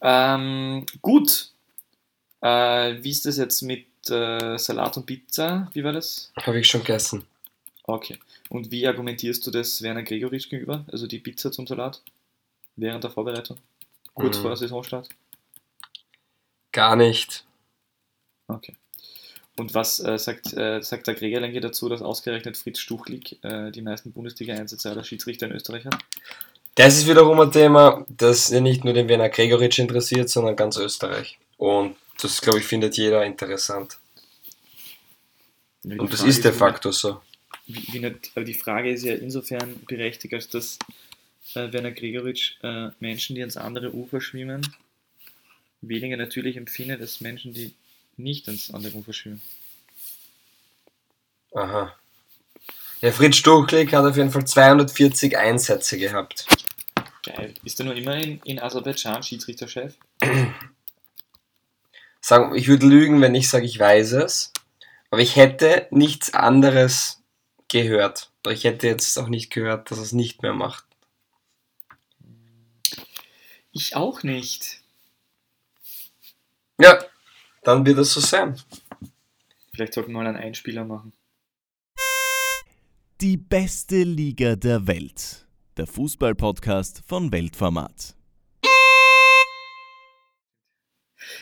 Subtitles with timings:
[0.00, 1.52] Ähm, gut.
[2.40, 5.70] Äh, wie ist das jetzt mit äh, Salat und Pizza?
[5.74, 6.32] Wie war das?
[6.36, 7.26] Habe ich schon gegessen.
[7.84, 8.18] Okay.
[8.48, 10.84] Und wie argumentierst du das Werner Gregoritsch gegenüber?
[10.90, 12.02] Also die Pizza zum Salat?
[12.76, 13.58] Während der Vorbereitung?
[14.14, 14.42] Kurz Mhm.
[14.42, 15.08] vor Saisonstart?
[16.72, 17.44] Gar nicht.
[18.48, 18.74] Okay.
[19.56, 23.82] Und was äh, sagt, äh, sagt der Gregerlenke dazu, dass ausgerechnet Fritz Stuchlik äh, die
[23.82, 25.98] meisten Bundesliga-Einsätze aller Schiedsrichter in Österreich hat?
[26.74, 30.76] Das ist wiederum ein Thema, das ja nicht nur den Werner Gregoritsch interessiert, sondern ganz
[30.76, 31.38] Österreich.
[31.56, 33.98] Und das, glaube ich, findet jeder interessant.
[35.82, 37.20] Die Und das Frage ist de facto so.
[37.66, 40.78] Wie, wie nicht, aber die Frage ist ja insofern berechtigt, als dass
[41.54, 44.66] äh, Werner Gregoritsch äh, Menschen, die ans andere Ufer schwimmen,
[45.80, 47.74] weniger natürlich empfindet als Menschen, die
[48.16, 49.40] nicht ans andere Ufer schwimmen.
[51.54, 51.96] Aha.
[53.00, 56.46] Ja, Fritz Stuchlik hat auf jeden Fall 240 Einsätze gehabt.
[57.22, 57.54] Geil.
[57.64, 59.96] Ist er nur immer in, in Aserbaidschan Schiedsrichterchef?
[62.20, 64.52] Sagen, ich würde lügen, wenn ich sage, ich weiß es.
[65.10, 67.22] Aber ich hätte nichts anderes
[67.68, 68.30] gehört.
[68.48, 70.84] Ich hätte jetzt auch nicht gehört, dass er es nicht mehr macht.
[73.72, 74.80] Ich auch nicht.
[76.78, 77.02] Ja,
[77.62, 78.60] dann wird es so sein.
[79.72, 81.14] Vielleicht sollten wir mal einen Einspieler machen.
[83.20, 85.46] Die beste Liga der Welt.
[85.76, 88.14] Der Fußball-Podcast von Weltformat.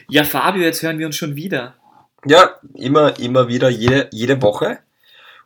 [0.09, 1.77] Ja, Fabio, jetzt hören wir uns schon wieder.
[2.25, 4.81] Ja, immer, immer wieder, jede, jede Woche.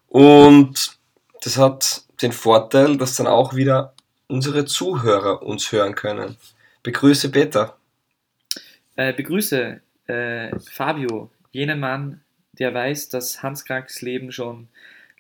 [0.09, 0.99] Und
[1.43, 3.93] das hat den Vorteil, dass dann auch wieder
[4.27, 6.39] unsere Zuhörer uns hören können.
[6.83, 7.77] Begrüße Peter.
[8.97, 12.23] Äh, begrüße äh, Fabio, jenen Mann,
[12.53, 14.69] der weiß, dass Hans Kranks Leben schon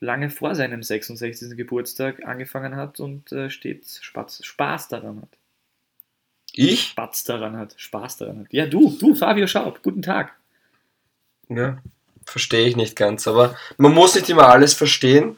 [0.02, 1.56] lange vor seinem 66.
[1.56, 5.28] Geburtstag angefangen hat und äh, stets Spaß, Spaß daran hat.
[6.54, 6.88] Ich?
[6.88, 8.46] Spaß daran hat, Spaß daran hat.
[8.50, 10.32] Ja, du, du, Fabio Schaub, guten Tag.
[11.48, 11.78] Ja,
[12.26, 13.26] verstehe ich nicht ganz.
[13.26, 15.36] Aber man muss nicht immer alles verstehen.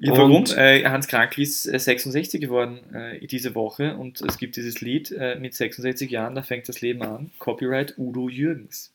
[0.00, 0.36] Ja, warum?
[0.36, 4.80] Und- Äh, Hans Krankl ist äh, 66 geworden äh, diese Woche und es gibt dieses
[4.80, 7.30] Lied äh, mit 66 Jahren, da fängt das Leben an.
[7.38, 8.92] Copyright Udo Jürgens.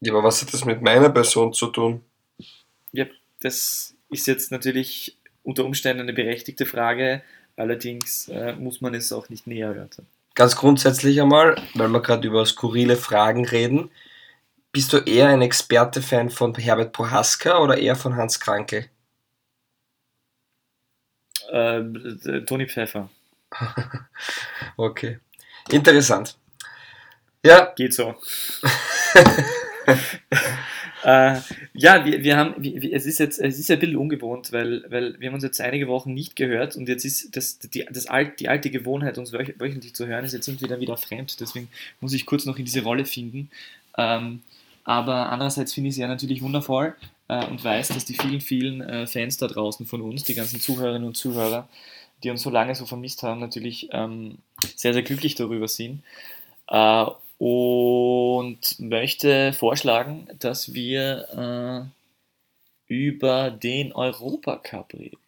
[0.00, 2.00] Ja, aber was hat das mit meiner Person zu tun?
[2.92, 3.04] Ja,
[3.40, 7.22] das ist jetzt natürlich unter Umständen eine berechtigte Frage,
[7.56, 10.06] allerdings äh, muss man es auch nicht näher erörtern.
[10.34, 13.90] Ganz grundsätzlich einmal, weil wir gerade über skurrile Fragen reden.
[14.72, 18.86] Bist du eher ein Experte-Fan von Herbert Prohaska oder eher von Hans Krankel?
[21.50, 23.08] Äh, äh, Toni Pfeffer,
[24.76, 25.18] Okay.
[25.70, 26.36] Interessant.
[27.44, 28.14] Ja, geht so.
[31.02, 31.40] äh,
[31.78, 35.18] ja, wir, wir haben, wir, es ist jetzt, es ist ein bisschen ungewohnt, weil, weil
[35.20, 38.40] wir haben uns jetzt einige Wochen nicht gehört und jetzt ist das, die, das alt,
[38.40, 41.38] die alte Gewohnheit, uns wöch- wöchentlich zu hören, ist jetzt irgendwie dann wieder fremd.
[41.40, 41.68] Deswegen
[42.00, 43.50] muss ich kurz noch in diese Rolle finden.
[43.96, 44.42] Ähm,
[44.84, 46.94] aber andererseits finde ich sie ja natürlich wundervoll
[47.28, 50.60] äh, und weiß, dass die vielen, vielen äh, Fans da draußen von uns, die ganzen
[50.60, 51.68] Zuhörerinnen und Zuhörer,
[52.24, 54.38] die uns so lange so vermisst haben, natürlich ähm,
[54.74, 56.02] sehr, sehr glücklich darüber sind.
[56.68, 57.06] Äh,
[57.38, 61.90] und möchte vorschlagen, dass wir
[62.88, 65.18] äh, über den Europacup reden.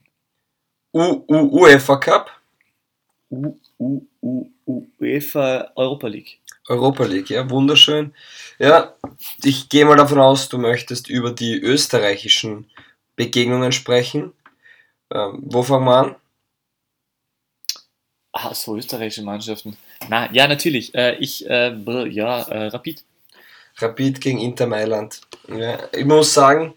[0.93, 2.31] U U UEFA Cup,
[3.31, 6.39] U, U, U, U, UEFA Europa League.
[6.67, 8.15] Europa League, ja, wunderschön.
[8.59, 8.95] Ja,
[9.45, 12.71] ich gehe mal davon aus, du möchtest über die österreichischen
[13.17, 14.33] Begegnungen sprechen.
[15.13, 16.17] Ähm, wo fangen wir an?
[18.33, 19.77] Ah, so österreichische Mannschaften.
[20.09, 20.95] Na, ja, natürlich.
[20.95, 21.75] Äh, ich, äh,
[22.09, 23.05] ja, äh, Rapid.
[23.77, 25.21] Rapid gegen Inter Mailand.
[25.49, 26.75] Ja, ich muss sagen,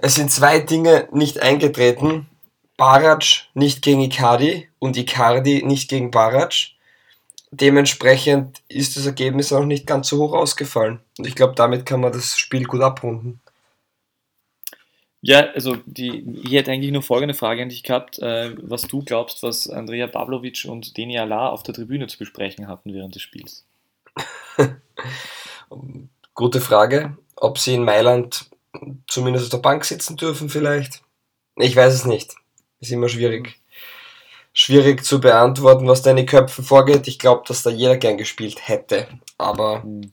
[0.00, 2.26] es sind zwei Dinge nicht eingetreten.
[2.76, 6.54] Barac nicht gegen Icardi und Icardi nicht gegen Barac.
[7.52, 10.98] Dementsprechend ist das Ergebnis auch nicht ganz so hoch ausgefallen.
[11.18, 13.40] Und ich glaube, damit kann man das Spiel gut abrunden.
[15.26, 19.02] Ja, also die, ich hätte eigentlich nur folgende Frage an dich gehabt, äh, was du
[19.02, 23.22] glaubst, was Andrea Pavlovic und Deni Ala auf der Tribüne zu besprechen hatten während des
[23.22, 23.64] Spiels.
[26.34, 27.16] Gute Frage.
[27.36, 28.50] Ob sie in Mailand
[29.08, 31.00] zumindest auf der Bank sitzen dürfen vielleicht?
[31.56, 32.34] Ich weiß es nicht.
[32.80, 33.58] Ist immer schwierig.
[34.52, 37.08] Schwierig zu beantworten, was da in den Köpfen vorgeht.
[37.08, 39.08] Ich glaube, dass da jeder gern gespielt hätte.
[39.38, 40.12] Aber Hm.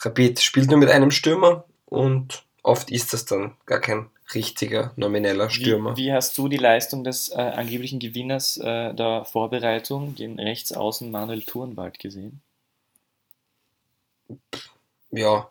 [0.00, 5.50] Rapid spielt nur mit einem Stürmer und oft ist das dann gar kein richtiger nomineller
[5.50, 5.96] Stürmer.
[5.96, 11.10] Wie, wie hast du die Leistung des äh, angeblichen Gewinners äh, der Vorbereitung, den Rechtsaußen
[11.10, 12.40] Manuel Turnwald, gesehen?
[15.10, 15.50] Ja.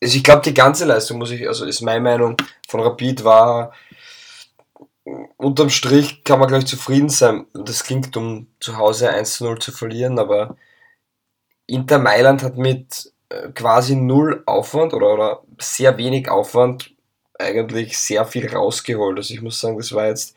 [0.00, 2.36] Also ich glaube, die ganze Leistung muss ich, also ist meine Meinung
[2.68, 3.72] von Rapid war
[5.36, 7.46] unterm Strich kann man gleich zufrieden sein.
[7.54, 10.56] Das klingt um zu Hause 1 zu 0 zu verlieren, aber
[11.66, 16.95] Inter Mailand hat mit äh, quasi null Aufwand oder, oder sehr wenig Aufwand
[17.38, 19.18] eigentlich sehr viel rausgeholt.
[19.18, 20.34] Also ich muss sagen, das war jetzt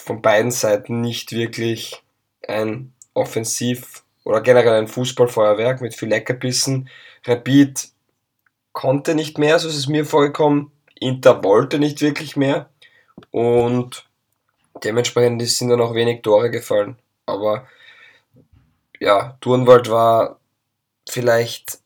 [0.00, 2.02] von beiden Seiten nicht wirklich
[2.46, 6.88] ein Offensiv- oder generell ein Fußballfeuerwerk mit viel Leckerbissen.
[7.24, 7.88] Rapid
[8.72, 10.70] konnte nicht mehr, so ist es mir vorgekommen.
[10.98, 12.68] Inter wollte nicht wirklich mehr.
[13.30, 14.08] Und
[14.84, 16.98] dementsprechend sind dann auch wenig Tore gefallen.
[17.24, 17.66] Aber
[19.00, 20.40] ja, Turnwald war
[21.08, 21.78] vielleicht,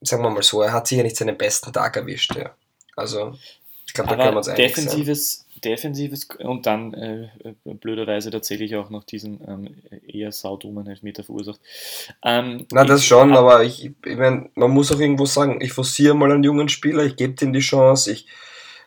[0.00, 2.34] sagen wir mal so, er hat sicher nicht seinen besten Tag erwischt.
[2.36, 2.54] Ja.
[2.96, 3.34] Also,
[3.86, 5.60] ich glaube, da wir uns einig defensives, sein.
[5.62, 7.28] Defensives und dann äh,
[7.64, 9.76] blöderweise tatsächlich auch noch diesen ähm,
[10.06, 11.60] eher saudummen Elfmeter verursacht.
[12.22, 16.14] Ähm, Na, das schon, aber ich, ich meine, man muss auch irgendwo sagen, ich forciere
[16.14, 18.26] mal einen jungen Spieler, ich gebe ihm die Chance, ich,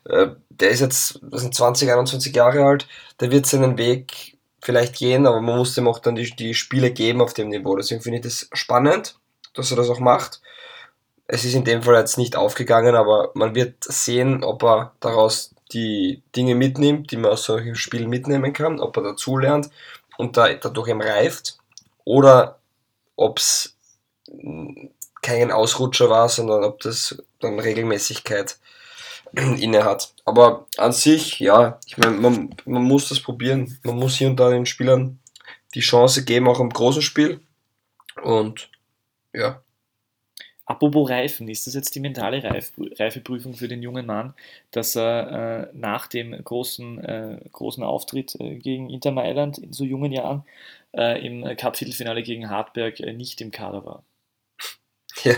[0.05, 2.87] äh, der ist jetzt das sind 20, 21 Jahre alt,
[3.19, 6.91] der wird seinen Weg vielleicht gehen, aber man muss ihm auch dann die, die Spiele
[6.91, 7.75] geben auf dem Niveau.
[7.75, 9.17] Deswegen finde ich das spannend,
[9.53, 10.41] dass er das auch macht.
[11.27, 15.53] Es ist in dem Fall jetzt nicht aufgegangen, aber man wird sehen, ob er daraus
[15.73, 19.69] die Dinge mitnimmt, die man aus solchen Spielen mitnehmen kann, ob er dazulernt
[20.17, 21.57] und da, dadurch eben reift
[22.05, 22.59] oder
[23.17, 23.75] ob es
[25.21, 28.57] kein Ausrutscher war, sondern ob das dann Regelmäßigkeit
[29.33, 30.13] inne hat.
[30.25, 33.77] Aber an sich, ja, ich meine, man, man muss das probieren.
[33.83, 35.19] Man muss hier und da den Spielern
[35.75, 37.41] die Chance geben, auch im großen Spiel.
[38.21, 38.69] Und
[39.33, 39.61] ja.
[40.67, 44.33] Apropos Reifen, ist das jetzt die mentale Reif Reifeprüfung für den jungen Mann,
[44.71, 49.85] dass er äh, nach dem großen, äh, großen Auftritt äh, gegen Inter Mailand in so
[49.85, 50.43] jungen Jahren
[50.93, 54.03] äh, im Cup-Viertelfinale gegen Hartberg äh, nicht im Kader war?
[55.23, 55.35] Ja.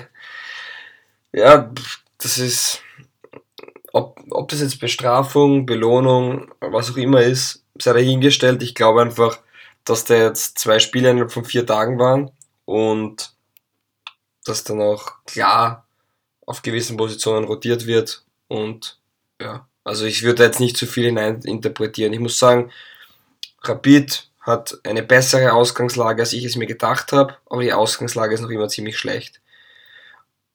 [1.31, 1.71] ja,
[2.17, 2.81] das ist,
[3.93, 8.63] ob, ob das jetzt Bestrafung, Belohnung, was auch immer ist, sei dahingestellt.
[8.63, 9.39] Ich glaube einfach,
[9.85, 12.31] dass da jetzt zwei Spiele innerhalb von vier Tagen waren
[12.65, 13.31] und
[14.49, 15.85] dass dann auch klar
[16.45, 18.97] auf gewissen Positionen rotiert wird und
[19.39, 22.13] ja, also ich würde jetzt nicht zu viel hineininterpretieren.
[22.13, 22.71] Ich muss sagen,
[23.63, 28.41] Rapid hat eine bessere Ausgangslage, als ich es mir gedacht habe, aber die Ausgangslage ist
[28.41, 29.41] noch immer ziemlich schlecht.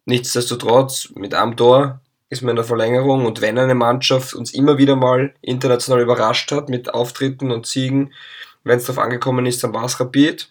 [0.04, 4.78] Nichtsdestotrotz, mit einem Tor ist man in der Verlängerung und wenn eine Mannschaft uns immer
[4.78, 8.12] wieder mal international überrascht hat mit Auftritten und Siegen,
[8.64, 10.48] wenn es darauf angekommen ist, dann war es Rapid.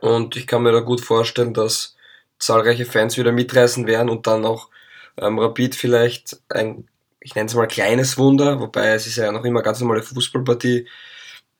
[0.00, 1.96] Und ich kann mir da gut vorstellen, dass
[2.42, 4.68] zahlreiche Fans wieder mitreißen werden und dann auch
[5.16, 6.88] ähm, Rapid vielleicht ein,
[7.20, 10.86] ich nenne es mal kleines Wunder, wobei es ist ja noch immer ganz normale Fußballpartie,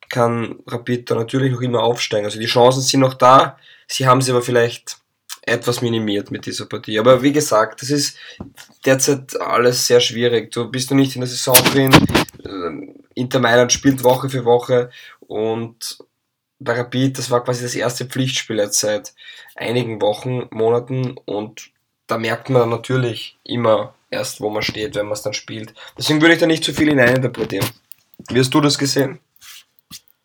[0.09, 2.25] kann Rapid da natürlich noch immer aufsteigen.
[2.25, 3.57] Also die Chancen sind noch da,
[3.87, 4.97] sie haben sie aber vielleicht
[5.45, 6.99] etwas minimiert mit dieser Partie.
[6.99, 8.17] Aber wie gesagt, das ist
[8.85, 10.51] derzeit alles sehr schwierig.
[10.51, 11.91] Du bist noch nicht in der Saison drin.
[12.45, 14.89] Ähm, Inter Mailand spielt Woche für Woche
[15.19, 15.97] und
[16.63, 19.13] bei Rapid, das war quasi das erste Pflichtspiel jetzt seit
[19.55, 21.71] einigen Wochen, Monaten und
[22.07, 25.73] da merkt man natürlich immer erst, wo man steht, wenn man es dann spielt.
[25.97, 27.67] Deswegen würde ich da nicht zu viel hineininterpretieren.
[28.29, 29.19] Wie hast du das gesehen?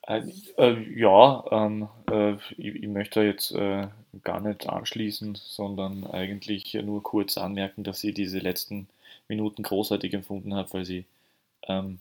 [0.07, 0.23] Äh,
[0.57, 3.89] äh, ja, ähm, äh, ich, ich, möchte jetzt äh,
[4.25, 8.89] gar nicht anschließen, sondern eigentlich nur kurz anmerken, dass ich diese letzten
[9.29, 11.05] Minuten großartig empfunden habe, weil sie
[11.67, 12.01] ähm,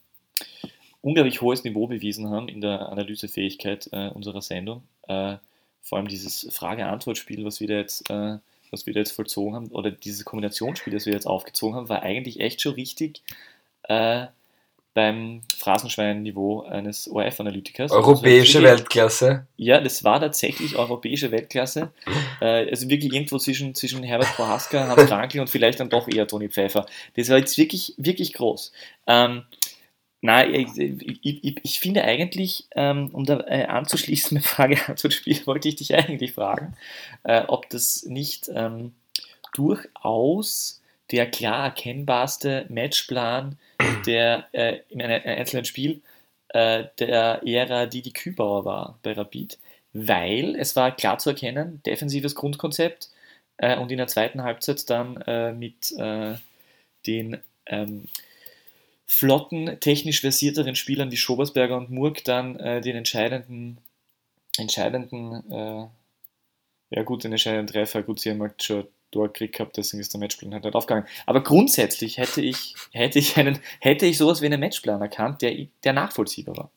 [1.02, 4.82] unglaublich hohes Niveau bewiesen haben in der Analysefähigkeit äh, unserer Sendung.
[5.06, 5.36] Äh,
[5.82, 8.38] vor allem dieses Frage-Antwort-Spiel, was wir da jetzt äh,
[8.70, 12.02] was wir da jetzt vollzogen haben, oder dieses Kombinationsspiel, das wir jetzt aufgezogen haben, war
[12.02, 13.22] eigentlich echt schon richtig
[13.84, 14.26] äh,
[14.94, 17.92] beim Phrasenschwein-Niveau eines ORF-Analytikers.
[17.92, 19.46] Also europäische also Weltklasse.
[19.56, 21.92] Ja, das war tatsächlich europäische Weltklasse.
[22.40, 26.26] äh, also wirklich irgendwo zwischen, zwischen Herbert Prohaska, Hans Krankel und vielleicht dann doch eher
[26.26, 26.86] Toni Pfeiffer.
[27.14, 28.72] Das war jetzt wirklich, wirklich groß.
[29.06, 29.44] Ähm,
[30.20, 35.68] Nein, ich, ich, ich, finde eigentlich, ähm, um da äh, anzuschließen mit Frage Antwort-Spiel, wollte
[35.68, 36.76] ich dich eigentlich fragen,
[37.22, 38.94] äh, ob das nicht ähm,
[39.54, 40.82] durchaus
[41.12, 43.58] der klar erkennbarste Matchplan
[44.06, 46.02] der äh, in einem einzelnen Spiel
[46.48, 49.58] äh, der Ära Didi Kübauer war bei Rapid,
[49.92, 53.10] weil es war klar zu erkennen, defensives Grundkonzept
[53.58, 55.94] äh, und in der zweiten Halbzeit dann mit
[57.06, 58.08] den ähm,
[59.10, 63.78] flotten, technisch versierteren Spielern wie Schobersberger und Murk dann äh, den entscheidenden,
[64.56, 65.90] entscheidenden,
[66.90, 70.12] ja gut, den entscheidenden Treffer, gut, sie haben halt schon Tor gekriegt gehabt, deswegen ist
[70.12, 71.06] der Matchplan halt nicht aufgegangen.
[71.24, 75.54] Aber grundsätzlich hätte ich, hätte ich, einen, hätte ich sowas wie einen Matchplan erkannt, der,
[75.82, 76.70] der nachvollziehbar war.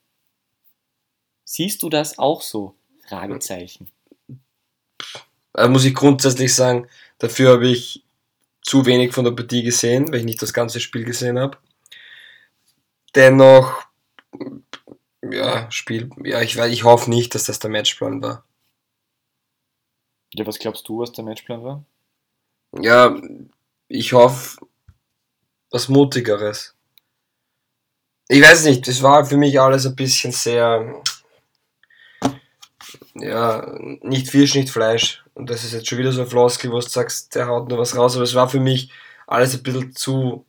[1.44, 2.76] Siehst du das auch so?
[3.06, 3.90] Fragezeichen.
[5.52, 8.04] Also muss ich grundsätzlich sagen, dafür habe ich
[8.62, 11.58] zu wenig von der Partie gesehen, weil ich nicht das ganze Spiel gesehen habe.
[13.16, 13.84] Dennoch,
[15.22, 18.44] ja, Spiel, ja, ich, ich hoffe nicht, dass das der Matchplan war.
[20.34, 21.84] Ja, was glaubst du, was der Matchplan war?
[22.80, 23.20] Ja,
[23.90, 24.66] ich hoffe,
[25.72, 26.76] was Mutigeres.
[28.30, 31.02] Ich weiß nicht, das war für mich alles ein bisschen sehr,
[33.16, 35.24] ja, nicht Fisch, nicht Fleisch.
[35.34, 37.78] Und das ist jetzt schon wieder so ein Floskel, wo du sagst, der haut nur
[37.78, 38.90] was raus, aber es war für mich
[39.28, 40.46] alles ein bisschen zu,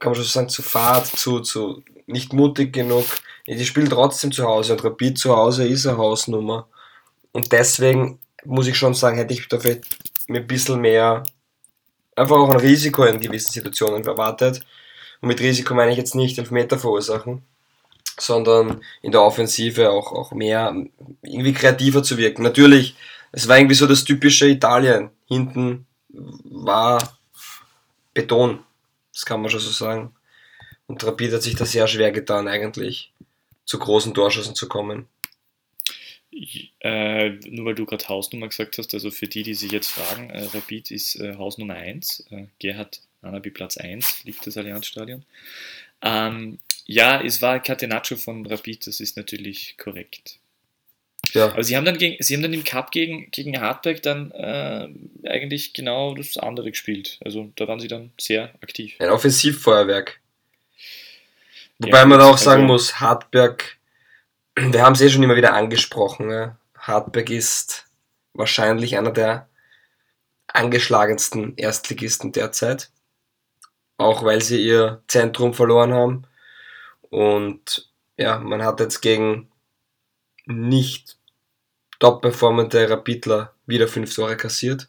[0.00, 3.04] kann man schon sagen, zu fad, zu, zu, nicht mutig genug.
[3.46, 6.68] Die spielen trotzdem zu Hause und Rapid zu Hause ist eine Hausnummer.
[7.32, 9.84] Und deswegen muss ich schon sagen, hätte ich da vielleicht
[10.28, 11.24] mit ein bisschen mehr,
[12.16, 14.60] einfach auch ein Risiko in gewissen Situationen erwartet.
[15.20, 17.42] Und mit Risiko meine ich jetzt nicht Elfmeter verursachen,
[18.18, 20.74] sondern in der Offensive auch, auch mehr
[21.22, 22.42] irgendwie kreativer zu wirken.
[22.42, 22.96] Natürlich,
[23.32, 25.10] es war irgendwie so das typische Italien.
[25.26, 27.18] Hinten war
[28.14, 28.60] Beton,
[29.12, 30.14] das kann man schon so sagen.
[30.92, 33.14] Und Rapid hat sich da sehr schwer getan, eigentlich
[33.64, 35.06] zu großen Torschüssen zu kommen.
[36.80, 40.28] Äh, nur weil du gerade Hausnummer gesagt hast, also für die, die sich jetzt fragen,
[40.28, 45.24] äh, Rapid ist äh, Haus Nummer 1, äh, Gerhard Anabi Platz 1, liegt das Allianzstadion.
[46.02, 50.40] Ähm, ja, es war Catenaccio von Rapid, das ist natürlich korrekt.
[51.32, 51.46] Ja.
[51.46, 54.90] Aber sie haben dann, gegen, sie haben dann im Cup gegen, gegen Hartberg dann äh,
[55.26, 57.18] eigentlich genau das andere gespielt.
[57.24, 58.96] Also da waren sie dann sehr aktiv.
[58.98, 60.20] Ein Offensivfeuerwerk.
[61.78, 63.78] Wobei ja, man da auch sagen also, muss, Hartberg,
[64.56, 66.56] wir haben es eh schon immer wieder angesprochen, ne?
[66.76, 67.86] Hartberg ist
[68.34, 69.48] wahrscheinlich einer der
[70.48, 72.90] angeschlagensten Erstligisten derzeit.
[73.98, 76.22] Auch weil sie ihr Zentrum verloren haben.
[77.02, 79.50] Und ja, man hat jetzt gegen
[80.46, 81.18] nicht
[81.98, 84.88] top-performende Rapidler wieder fünf Tore kassiert.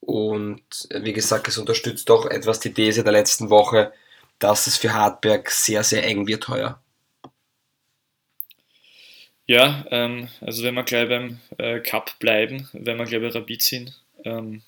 [0.00, 3.92] Und wie gesagt, es unterstützt doch etwas die These der letzten Woche,
[4.38, 6.82] dass es für Hartberg sehr, sehr eng wird heuer.
[9.46, 13.62] Ja, ähm, also wenn wir gleich beim äh, Cup bleiben, wenn wir gleich bei Rapid
[13.62, 14.62] sind, ähm,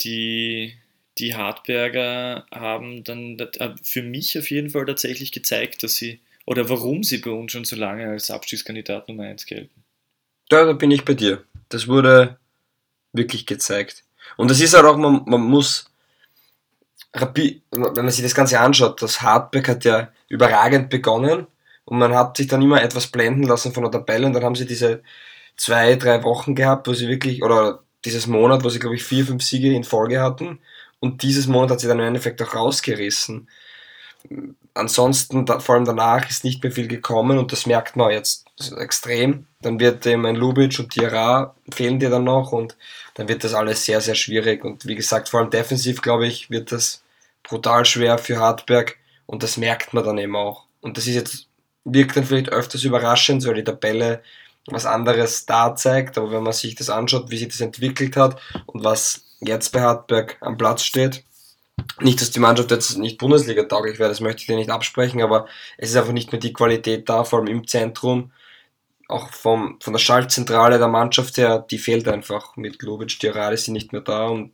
[0.00, 0.74] die,
[1.18, 6.68] die Hartberger haben dann äh, für mich auf jeden Fall tatsächlich gezeigt, dass sie, oder
[6.68, 9.84] warum sie bei uns schon so lange als Abstiegskandidat Nummer 1 gelten.
[10.50, 11.44] Ja, da bin ich bei dir.
[11.68, 12.38] Das wurde
[13.12, 14.02] wirklich gezeigt.
[14.36, 15.90] Und das ist halt auch, man, man muss,
[17.14, 21.46] wenn man sich das Ganze anschaut, das Hartberg hat ja überragend begonnen
[21.84, 24.56] und man hat sich dann immer etwas blenden lassen von der Tabelle und dann haben
[24.56, 25.02] sie diese
[25.56, 29.24] zwei, drei Wochen gehabt, wo sie wirklich, oder dieses Monat, wo sie, glaube ich, vier,
[29.24, 30.58] fünf Siege in Folge hatten.
[31.00, 33.48] Und dieses Monat hat sie dann im Endeffekt auch rausgerissen.
[34.74, 39.46] Ansonsten, vor allem danach, ist nicht mehr viel gekommen und das merkt man jetzt extrem.
[39.60, 42.76] Dann wird eben ein Lubitsch und Diarra fehlen dir dann noch und
[43.14, 44.64] dann wird das alles sehr, sehr schwierig.
[44.64, 47.03] Und wie gesagt, vor allem defensiv, glaube ich, wird das
[47.48, 48.96] brutal schwer für Hartberg
[49.26, 50.64] und das merkt man dann eben auch.
[50.80, 51.48] Und das ist jetzt
[51.84, 54.22] wirkt dann vielleicht öfters überraschend, weil die Tabelle
[54.66, 58.40] was anderes da zeigt, aber wenn man sich das anschaut, wie sich das entwickelt hat
[58.66, 61.22] und was jetzt bei Hartberg am Platz steht,
[62.00, 65.20] nicht, dass die Mannschaft jetzt nicht Bundesliga tauglich wäre, das möchte ich dir nicht absprechen,
[65.20, 65.46] aber
[65.76, 68.32] es ist einfach nicht mehr die Qualität da, vor allem im Zentrum,
[69.08, 72.56] auch vom, von der Schaltzentrale der Mannschaft her, die fehlt einfach.
[72.56, 74.52] Mit Lovic, Diarra sind nicht mehr da und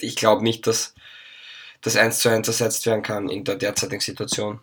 [0.00, 0.94] ich glaube nicht, dass
[1.86, 4.58] das 1 zu 1 ersetzt werden kann in der derzeitigen Situation.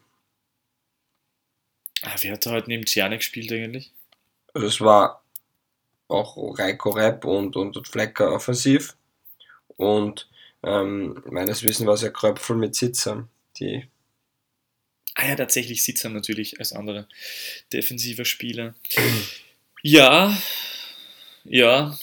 [2.01, 3.93] Ah, wer hat da heute neben Ciane gespielt eigentlich?
[4.53, 5.23] Es war
[6.09, 8.97] auch Reiko Repp und, und Flecker offensiv.
[9.77, 10.29] Und
[10.63, 13.87] ähm, meines Wissens war es ja Kröpfel mit Sitzern, die.
[15.15, 17.07] Ah ja, tatsächlich Sitzern natürlich als anderer
[17.71, 18.75] defensiver Spieler.
[19.81, 20.37] ja,
[21.45, 21.97] ja,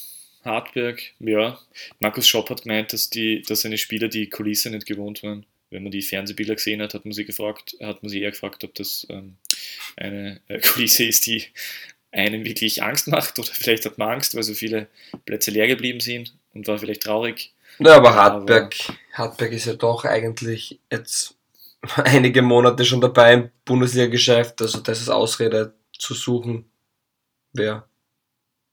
[0.45, 1.59] Hartberg, ja.
[1.99, 5.45] Markus Schopp hat gemeint, dass, die, dass seine Spieler die Kulisse nicht gewohnt waren.
[5.71, 8.65] Wenn man die Fernsehbilder gesehen hat, hat man sie gefragt, hat man sie eher gefragt,
[8.65, 9.37] ob das ähm,
[9.97, 11.45] eine äh, Kulisse ist, die
[12.11, 14.89] einem wirklich Angst macht oder vielleicht hat man Angst, weil so viele
[15.27, 17.53] Plätze leer geblieben sind und war vielleicht traurig.
[17.79, 21.37] Ja, aber Hartberg, aber Hartberg ist ja doch eigentlich jetzt
[21.97, 26.65] einige Monate schon dabei im Bundesliga-Geschäft, also das ist Ausrede zu suchen
[27.53, 27.85] wäre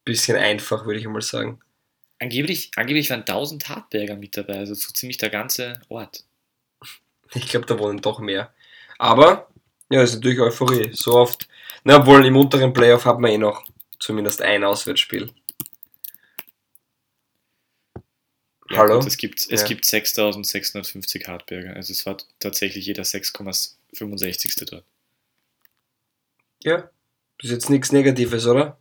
[0.08, 1.60] bisschen einfach, würde ich mal sagen.
[2.20, 6.24] Angeblich, angeblich waren 1000 Hartberger mit dabei, also so ziemlich der ganze Ort.
[7.34, 8.54] Ich glaube, da wohnen doch mehr.
[8.98, 9.50] Aber
[9.90, 10.90] ja, ist natürlich Euphorie.
[10.94, 11.48] So oft.
[11.84, 13.66] Na, obwohl im unteren Playoff hat man eh noch
[14.00, 15.32] zumindest ein Auswärtsspiel.
[18.70, 19.00] Ja, Hallo?
[19.00, 19.68] Gut, es gibt, es ja.
[19.68, 21.76] gibt 6650 Hartberger.
[21.76, 24.70] Also es war tatsächlich jeder 6,65.
[24.70, 24.84] dort.
[26.64, 26.90] Ja,
[27.38, 28.78] das ist jetzt nichts Negatives, oder?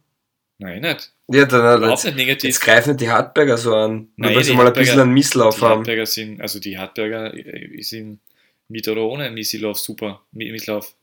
[0.59, 1.13] Nein, nicht.
[1.29, 2.49] Ja, dann, Überhaupt nicht negativ.
[2.49, 5.63] Jetzt greifen die Hartberger so an, nur weil sie mal ein bisschen einen Misslauf die
[5.63, 5.79] haben.
[5.79, 8.21] Hartberger sind, also die Hartberger äh, sind
[8.69, 10.23] mit oder ohne Missilauf, super.
[10.33, 10.95] Misslauf.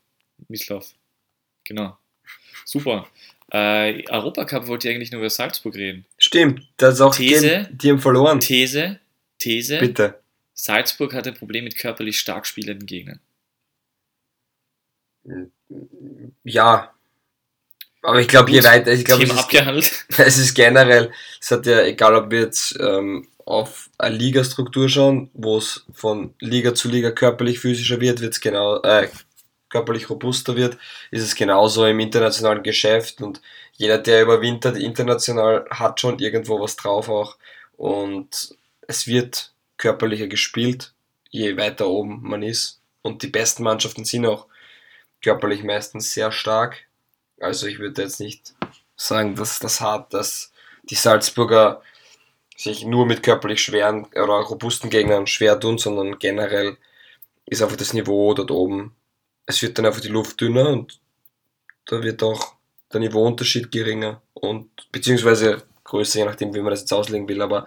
[0.48, 0.92] Misslauf.
[1.64, 1.96] Genau.
[2.64, 3.06] Super.
[3.52, 6.04] Äh, Europacup wollte ich eigentlich nur über Salzburg reden.
[6.18, 6.66] Stimmt.
[6.76, 7.48] Das ist auch These.
[7.48, 8.40] gegeben, die haben verloren.
[8.40, 8.98] These,
[9.38, 10.20] These, Bitte.
[10.54, 13.20] Salzburg hat ein Problem mit körperlich stark spielenden Gegnern.
[16.42, 16.93] Ja.
[18.04, 22.14] Aber ich glaube, je weiter, ich glaube, es, es ist generell, es hat ja, egal
[22.14, 27.60] ob wir jetzt ähm, auf eine Ligastruktur schauen, wo es von Liga zu Liga körperlich
[27.60, 29.08] physischer wird, wird es genau, äh,
[29.70, 30.76] körperlich robuster wird,
[31.10, 33.40] ist es genauso im internationalen Geschäft und
[33.72, 37.38] jeder, der überwintert international, hat schon irgendwo was drauf auch
[37.78, 38.54] und
[38.86, 40.92] es wird körperlicher gespielt,
[41.30, 44.46] je weiter oben man ist und die besten Mannschaften sind auch
[45.22, 46.83] körperlich meistens sehr stark.
[47.44, 48.54] Also ich würde jetzt nicht
[48.96, 50.52] sagen, dass das hart, dass
[50.84, 51.82] die Salzburger
[52.56, 56.76] sich nur mit körperlich schweren oder robusten Gegnern schwer tun, sondern generell
[57.46, 58.94] ist einfach das Niveau dort oben.
[59.46, 61.00] Es wird dann einfach die Luft dünner und
[61.86, 62.54] da wird auch
[62.92, 67.42] der Niveauunterschied geringer und beziehungsweise größer, je nachdem, wie man das jetzt auslegen will.
[67.42, 67.66] Aber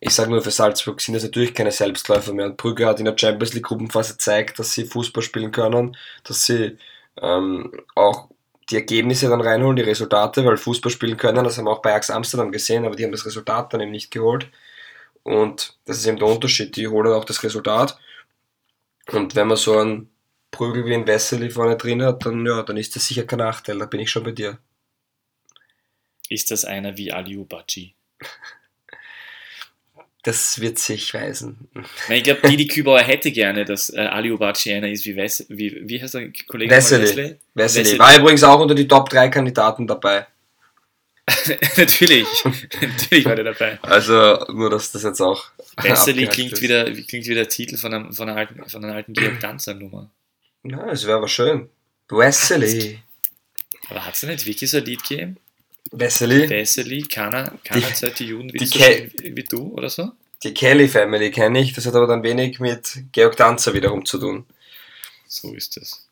[0.00, 2.46] ich sage nur, für Salzburg sind das natürlich keine Selbstläufer mehr.
[2.46, 6.44] Und Brügge hat in der Champions League Gruppenphase gezeigt, dass sie Fußball spielen können, dass
[6.44, 6.76] sie
[7.22, 8.28] ähm, auch
[8.70, 11.90] die Ergebnisse dann reinholen, die Resultate, weil Fußball spielen können, das haben wir auch bei
[11.90, 14.50] Ajax Amsterdam gesehen, aber die haben das Resultat dann eben nicht geholt.
[15.22, 17.98] Und das ist eben der Unterschied, die holen auch das Resultat.
[19.12, 20.10] Und wenn man so einen
[20.50, 23.78] Prügel wie ein Wesseli vorne drin hat, dann, ja, dann ist das sicher kein Nachteil,
[23.78, 24.58] da bin ich schon bei dir.
[26.28, 27.94] Ist das einer wie Aliou Baci?
[30.26, 31.68] Das wird sich weisen.
[32.08, 35.88] Ich glaube, Didi Kübauer hätte gerne, dass äh, Aliou Baci einer ist wie Wes wie,
[35.88, 36.74] wie heißt der Kollege?
[36.74, 37.36] Wesley?
[37.54, 37.96] Wessely.
[37.96, 40.26] war übrigens auch unter die Top 3 Kandidaten dabei.
[41.76, 42.26] natürlich,
[42.80, 43.78] natürlich war der dabei.
[43.82, 45.44] Also nur, dass das jetzt auch.
[45.76, 46.62] Wesley abgehakt klingt ist.
[46.62, 49.74] wieder, klingt wieder der Titel von, einem, von, einer alten, von einer alten Georg Danzer
[49.74, 50.10] Nummer.
[50.64, 51.68] Ja, es wäre aber schön.
[52.08, 52.98] Wesley.
[53.90, 55.36] Aber hat es nicht wirklich so ein Lied gegeben?
[55.92, 56.48] Wesley.
[56.48, 60.12] Wesley, keiner, keiner Die- zweite Juden die will so wie, wie du oder so?
[60.42, 64.18] Die Kelly Family kenne ich, das hat aber dann wenig mit Georg Danzer wiederum zu
[64.18, 64.46] tun.
[65.26, 66.06] So ist das.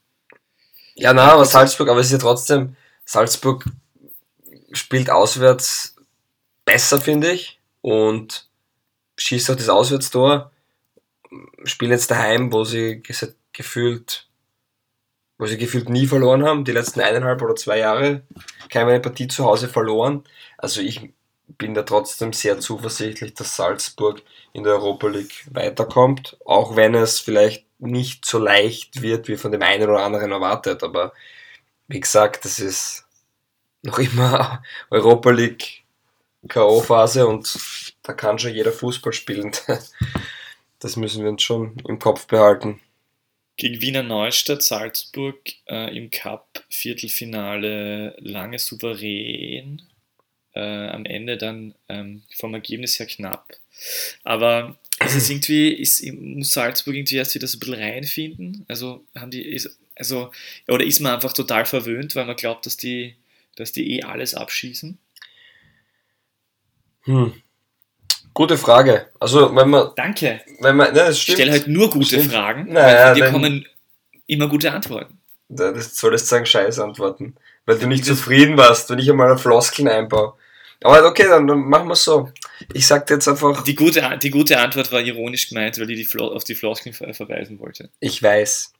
[0.94, 3.64] Ja, na, aber Salzburg, aber es ist ja trotzdem, Salzburg
[4.72, 5.96] spielt auswärts
[6.64, 8.48] besser, finde ich, und
[9.18, 10.50] schießt auch das Auswärtstor,
[11.64, 13.02] spielen jetzt daheim, wo sie
[13.52, 14.26] gefühlt,
[15.38, 18.22] wo sie gefühlt nie verloren haben, die letzten eineinhalb oder zwei Jahre,
[18.68, 20.24] keine Partie zu Hause verloren.
[20.58, 21.12] Also ich
[21.58, 27.20] bin da trotzdem sehr zuversichtlich, dass Salzburg in der Europa League weiterkommt, auch wenn es
[27.20, 30.82] vielleicht nicht so leicht wird, wie von dem einen oder anderen erwartet.
[30.82, 31.12] Aber
[31.88, 33.04] wie gesagt, das ist
[33.82, 35.84] noch immer Europa League
[36.48, 39.52] K.O.-Phase und da kann schon jeder Fußball spielen.
[40.80, 42.78] Das müssen wir uns schon im Kopf behalten.
[43.56, 45.38] Gegen Wiener Neustadt, Salzburg
[45.68, 49.82] äh, im Cup Viertelfinale lange souverän.
[50.54, 53.56] Äh, am Ende dann ähm, vom Ergebnis her knapp.
[54.22, 58.64] Aber es ist irgendwie, ist, muss Salzburg irgendwie erst wieder so ein bisschen reinfinden.
[58.68, 60.32] Also haben die, ist, also,
[60.68, 63.16] oder ist man einfach total verwöhnt, weil man glaubt, dass die,
[63.56, 64.98] dass die eh alles abschießen?
[67.02, 67.34] Hm.
[68.34, 69.08] Gute Frage.
[69.20, 70.40] Also wenn man, Danke.
[70.60, 72.32] wenn man, ne, das Ich stelle halt nur gute Stimmt.
[72.32, 73.64] Fragen, Naja, dir kommen
[74.26, 75.18] immer gute Antworten.
[75.48, 77.36] Das solltest sagen Scheiß antworten.
[77.64, 80.34] Weil du nicht zufrieden warst, wenn ich einmal eine Floskeln einbaue.
[80.82, 82.30] Aber okay, dann, dann machen wir so.
[82.72, 85.94] Ich sag dir jetzt einfach, Die gute, die gute Antwort war ironisch gemeint, weil die,
[85.94, 87.88] die Flo auf die Floskeln ver verweisen wollte.
[88.00, 88.72] ich weiß.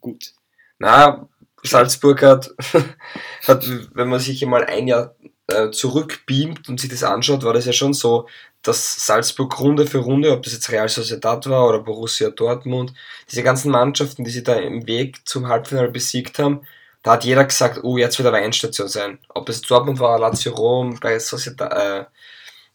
[0.00, 0.32] Gut.
[0.78, 1.28] Na,
[1.62, 2.50] Salzburg hat,
[3.46, 5.14] hat, wenn man sich einmal ein Jahr
[5.46, 8.28] äh, zurückbeamt und sich das anschaut, war das ja schon so,
[8.62, 12.92] dass Salzburg Runde für Runde, ob das jetzt Real Sociedad war oder Borussia Dortmund,
[13.30, 16.62] diese ganzen Mannschaften, die sie da im Weg zum Halbfinale besiegt haben,
[17.02, 19.18] da hat jeder gesagt, oh, jetzt wird aber Endstation sein.
[19.28, 22.04] Ob das Dortmund war, Lazio Rom, bei Sociedad, äh,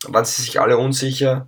[0.07, 1.47] waren sie sich alle unsicher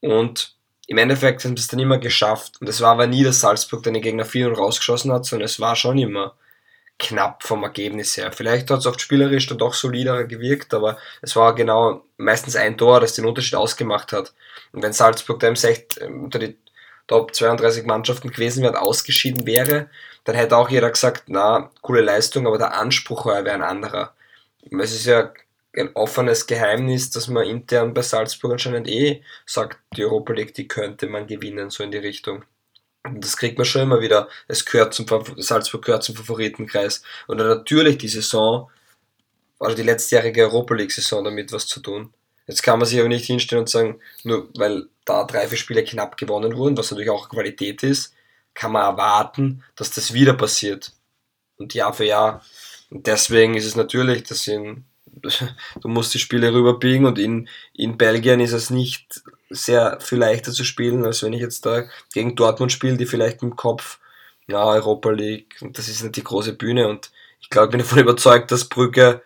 [0.00, 0.56] und
[0.86, 2.60] im Endeffekt haben sie es dann immer geschafft.
[2.60, 5.58] Und es war aber nie, dass Salzburg den Gegner 4 und rausgeschossen hat, sondern es
[5.58, 6.34] war schon immer
[6.98, 8.32] knapp vom Ergebnis her.
[8.32, 12.78] Vielleicht hat es oft spielerisch dann doch solider gewirkt, aber es war genau meistens ein
[12.78, 14.32] Tor, das den Unterschied ausgemacht hat.
[14.72, 16.56] Und wenn Salzburg da im Sech- ähm, unter die
[17.06, 19.90] Top 32 Mannschaften gewesen wäre ausgeschieden wäre,
[20.24, 24.14] dann hätte auch jeder gesagt, na, coole Leistung, aber der Anspruch heuer wäre ein anderer.
[24.80, 25.32] Es ist ja
[25.76, 30.68] ein offenes Geheimnis, dass man intern bei Salzburg anscheinend eh sagt, die Europa League, die
[30.68, 32.44] könnte man gewinnen, so in die Richtung.
[33.12, 34.28] Das kriegt man schon immer wieder.
[34.48, 37.02] Es gehört zum Salzburg gehört zum Favoritenkreis.
[37.26, 38.70] Und dann natürlich die Saison,
[39.58, 42.14] also die letztjährige Europa League-Saison damit was zu tun.
[42.46, 45.84] Jetzt kann man sich aber nicht hinstellen und sagen, nur weil da drei, vier Spiele
[45.84, 48.14] knapp gewonnen wurden, was natürlich auch Qualität ist,
[48.54, 50.92] kann man erwarten, dass das wieder passiert.
[51.56, 52.42] Und Jahr für Jahr.
[52.90, 54.84] Und deswegen ist es natürlich, dass in
[55.80, 59.22] du musst die Spiele rüberbiegen und in, in Belgien ist es nicht
[59.54, 63.42] sehr viel leichter zu spielen, als wenn ich jetzt da gegen Dortmund spiele, die vielleicht
[63.42, 63.98] im Kopf,
[64.46, 67.80] ja, Europa League, und das ist nicht die große Bühne und ich glaube, ich bin
[67.80, 69.22] davon überzeugt, dass Brügge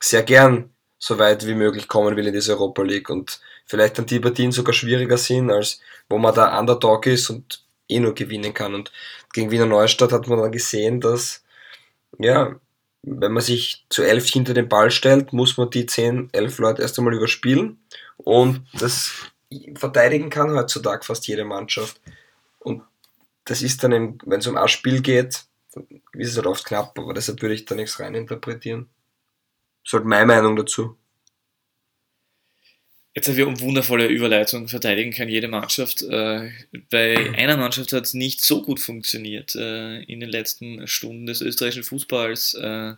[0.00, 4.06] sehr gern so weit wie möglich kommen will in diese Europa League und vielleicht dann
[4.06, 8.54] die Partien sogar schwieriger sind, als wo man da Underdog ist und eh nur gewinnen
[8.54, 8.74] kann.
[8.74, 8.92] Und
[9.32, 11.44] gegen Wiener Neustadt hat man dann gesehen, dass,
[12.18, 12.54] ja,
[13.02, 16.82] wenn man sich zu elf hinter den Ball stellt, muss man die zehn, elf Leute
[16.82, 17.80] erst einmal überspielen.
[18.16, 19.10] Und das
[19.74, 22.00] verteidigen kann heutzutage fast jede Mannschaft.
[22.58, 22.82] Und
[23.44, 25.44] das ist dann, wenn es um ein Spiel geht,
[26.12, 28.88] ist es halt oft knapp, aber deshalb würde ich da nichts reininterpretieren.
[29.82, 30.96] Das ist halt meine Meinung dazu.
[33.14, 36.00] Jetzt haben wir um wundervolle Überleitung verteidigen kann jede Mannschaft.
[36.02, 36.50] Äh,
[36.88, 41.42] bei einer Mannschaft hat es nicht so gut funktioniert äh, in den letzten Stunden des
[41.42, 42.54] österreichischen Fußballs.
[42.54, 42.94] Äh,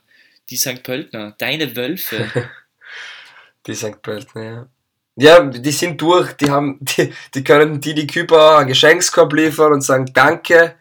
[0.51, 0.85] die St.
[0.85, 2.31] Pöltner, deine Wölfe.
[3.67, 4.03] die St.
[4.03, 4.69] Pöltner, ja.
[5.17, 9.73] Ja, die sind durch, die haben, die, die können die, die Küper einen Geschenkskorb liefern
[9.73, 10.75] und sagen Danke,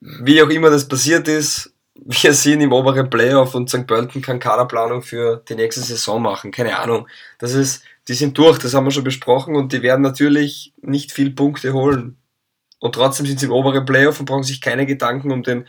[0.00, 1.72] wie auch immer das passiert ist.
[1.94, 3.86] Wir sind im oberen Playoff und St.
[3.86, 6.52] Pölten kann Kaderplanung für die nächste Saison machen.
[6.52, 7.08] Keine Ahnung.
[7.38, 11.10] Das ist, die sind durch, das haben wir schon besprochen und die werden natürlich nicht
[11.10, 12.16] viel Punkte holen.
[12.78, 15.66] Und trotzdem sind sie im oberen Playoff und brauchen sich keine Gedanken um den,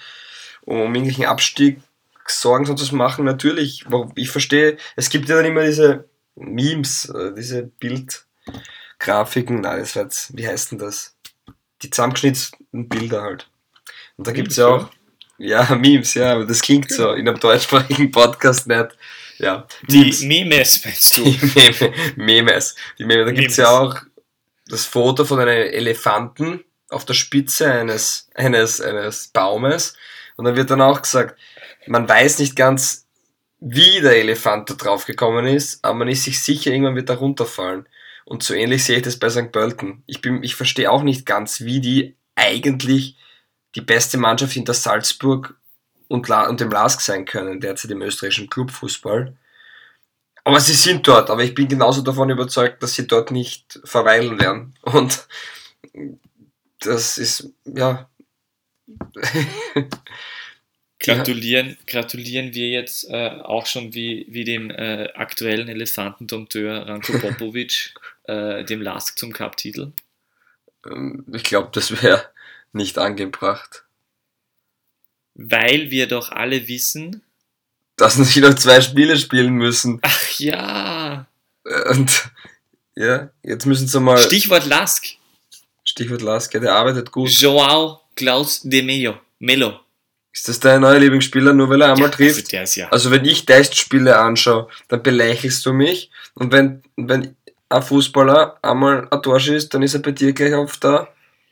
[0.61, 1.79] um irgendwelchen Abstieg
[2.27, 3.25] Sorgen sonst was machen.
[3.25, 6.05] Natürlich, ich verstehe, es gibt ja dann immer diese
[6.39, 11.15] Memes, äh, diese Bildgrafiken, nein, das wird, wie heißt denn das?
[11.81, 13.49] Die zusammengeschnittenen Bilder halt.
[14.17, 14.89] Und da gibt es ja auch,
[15.37, 18.89] ja, Memes, ja, aber das klingt so in einem deutschsprachigen Podcast nicht.
[19.37, 19.65] Ja.
[19.87, 21.23] Die Memes meinst du?
[21.23, 21.39] Die
[22.15, 22.75] Meme, Memes.
[22.97, 23.25] Die Meme.
[23.25, 23.95] Da gibt es ja auch
[24.67, 29.93] das Foto von einem Elefanten auf der Spitze eines, eines, eines Baumes.
[30.35, 31.39] Und dann wird dann auch gesagt,
[31.87, 33.07] man weiß nicht ganz,
[33.59, 37.17] wie der Elefant da drauf gekommen ist, aber man ist sich sicher, irgendwann wird er
[37.17, 37.87] runterfallen.
[38.25, 39.51] Und so ähnlich sehe ich das bei St.
[39.51, 40.03] Pölten.
[40.05, 43.17] Ich, ich verstehe auch nicht ganz, wie die eigentlich
[43.75, 45.55] die beste Mannschaft hinter Salzburg
[46.07, 49.35] und, La und dem LASK sein können, derzeit im österreichischen Clubfußball.
[50.43, 54.39] Aber sie sind dort, aber ich bin genauso davon überzeugt, dass sie dort nicht verweilen
[54.39, 54.73] werden.
[54.81, 55.27] Und
[56.79, 58.09] das ist, ja.
[60.99, 67.93] gratulieren, gratulieren wir jetzt äh, auch schon wie, wie dem äh, aktuellen Elefantendompteur Ranko Popovic,
[68.23, 69.91] äh, dem LASK zum Cup-Titel?
[70.85, 72.25] Ähm, ich glaube, das wäre
[72.73, 73.83] nicht angebracht.
[75.35, 77.23] Weil wir doch alle wissen,
[77.95, 79.99] dass sie noch zwei Spiele spielen müssen.
[80.01, 81.27] Ach ja.
[81.89, 82.29] Und
[82.95, 84.17] ja, jetzt müssen sie mal.
[84.17, 85.05] Stichwort Lask.
[85.83, 87.29] Stichwort Lask, ja, der arbeitet gut.
[87.29, 89.19] Joao Klaus de Mello.
[89.39, 89.79] Melo.
[90.39, 92.37] Ist das dein neuer Lieblingsspieler, nur weil er einmal ja, trifft?
[92.37, 92.87] Also, der ist ja.
[92.91, 96.11] also wenn ich Testspiele anschaue, dann belächelst du mich.
[96.33, 97.35] Und wenn, wenn
[97.67, 101.09] ein Fußballer einmal ein Tor schießt, dann ist er bei dir gleich auf der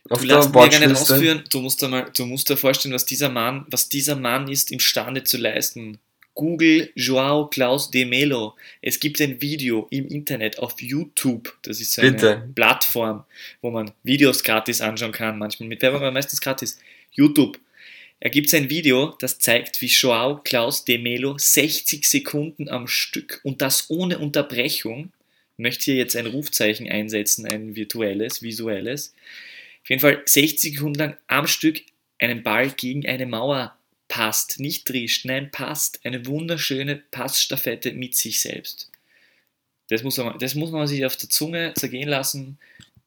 [0.08, 3.04] auf du lässt mir nicht ausführen, du musst, dir mal, du musst dir vorstellen, was
[3.04, 6.00] dieser Mann, was dieser Mann ist imstande zu leisten.
[6.34, 8.56] Google Joao Klaus de Melo.
[8.82, 11.54] Es gibt ein Video im Internet auf YouTube.
[11.64, 12.50] Das ist eine Bitte.
[12.56, 13.26] Plattform,
[13.62, 15.38] wo man Videos gratis anschauen kann.
[15.38, 16.80] Manchmal mit Werbung, aber meistens gratis.
[17.12, 17.60] YouTube.
[18.20, 23.40] Er gibt ein Video, das zeigt, wie Joao Klaus de Melo 60 Sekunden am Stück
[23.44, 25.12] und das ohne Unterbrechung.
[25.58, 29.14] Ich möchte hier jetzt ein Rufzeichen einsetzen, ein virtuelles, visuelles.
[29.84, 31.82] Auf jeden Fall 60 Sekunden lang am Stück
[32.20, 33.78] einen Ball gegen eine Mauer
[34.08, 36.00] passt, nicht drischt, nein, passt.
[36.04, 38.90] Eine wunderschöne Passstaffette mit sich selbst.
[39.90, 42.58] Das muss man, das muss man sich auf der Zunge zergehen lassen,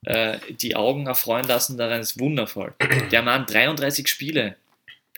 [0.04, 2.74] äh, die Augen erfreuen lassen, daran ist wundervoll.
[3.10, 4.56] Der Mann, 33 Spiele,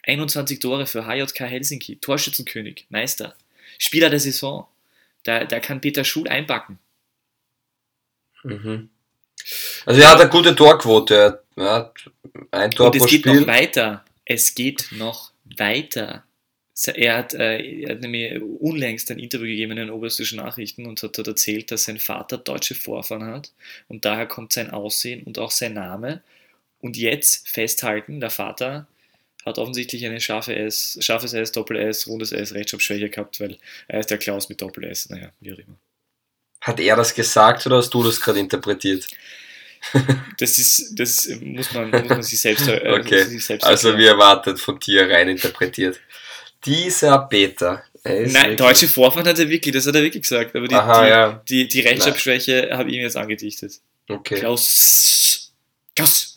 [0.02, 3.36] 21 Tore für HJK Helsinki, Torschützenkönig, Meister,
[3.78, 4.66] Spieler der Saison.
[5.24, 6.78] Da, da kann Peter Schul einpacken.
[8.42, 8.90] Mhm.
[9.86, 11.42] Also er hat eine gute Torquote.
[11.56, 11.94] Er hat
[12.50, 13.40] ein Tor Und es geht Spiel.
[13.40, 14.04] noch weiter.
[14.24, 16.24] Es geht noch weiter.
[16.94, 21.02] Er hat, äh, er hat nämlich unlängst ein Interview gegeben in den oberösterreichischen Nachrichten und
[21.02, 23.52] hat dort erzählt, dass sein Vater deutsche Vorfahren hat
[23.88, 26.22] und daher kommt sein Aussehen und auch sein Name.
[26.80, 28.86] Und jetzt festhalten, der Vater
[29.44, 34.00] hat offensichtlich eine scharfe S, scharfes S, Doppel S, rundes S, Rechtschreibschwäche gehabt, weil er
[34.00, 35.76] ist der Klaus mit Doppel S, naja, wie auch immer.
[36.60, 39.06] Hat er das gesagt oder hast du das gerade interpretiert?
[40.38, 43.24] Das ist, das muss man, muss man sich selbst, äh, okay.
[43.24, 46.00] sich selbst Also wie erwartet von dir rein interpretiert.
[46.64, 47.84] Dieser Peter.
[48.04, 50.54] Nein, deutsche Vorfahren hat er wirklich, das hat er wirklich gesagt.
[50.54, 51.42] Aber die, Aha, die, ja.
[51.48, 53.80] die, die Rechtschreibschwäche habe ich ihm jetzt angedichtet.
[54.08, 54.38] Okay.
[54.38, 55.52] Klaus.
[55.94, 56.31] Klaus.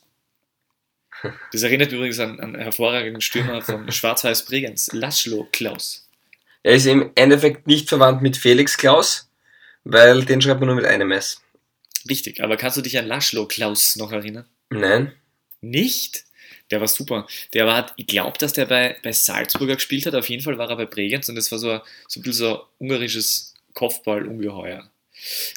[1.52, 6.08] Das erinnert übrigens an, an einen hervorragenden Stürmer von Schwarz-Weiß Bregenz, Laszlo Klaus.
[6.64, 9.30] Er ist im Endeffekt nicht verwandt mit Felix Klaus,
[9.84, 11.42] weil den schreibt man nur mit einem S.
[12.10, 14.46] Richtig, aber kannst du dich an Laszlo Klaus noch erinnern?
[14.70, 15.12] Nein.
[15.62, 16.24] Nicht?
[16.72, 17.28] Der war super.
[17.54, 20.16] Der war, ich glaube, dass der bei, bei Salzburger gespielt hat.
[20.16, 22.34] Auf jeden Fall war er bei Bregenz und das war so, ein- so ein bisschen
[22.48, 24.90] so ein ungarisches Kopfballungeheuer.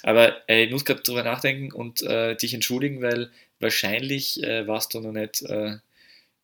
[0.02, 4.94] Aber äh, ich muss gerade drüber nachdenken und äh, dich entschuldigen, weil wahrscheinlich äh, warst
[4.94, 5.76] du noch nicht äh,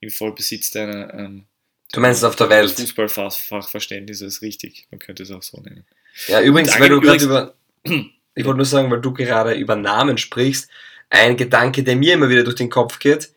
[0.01, 1.47] im Vollbesitz deiner ähm,
[1.93, 2.73] Du meinst auf der Welt.
[2.73, 4.89] Fußballfachverständnisses, richtig.
[4.91, 5.85] Man könnte es auch so nennen.
[6.27, 7.55] Ja, übrigens, weil du gerade über.
[8.37, 10.69] Ich wollte nur sagen, weil du gerade über Namen sprichst,
[11.09, 13.31] ein Gedanke, der mir immer wieder durch den Kopf geht,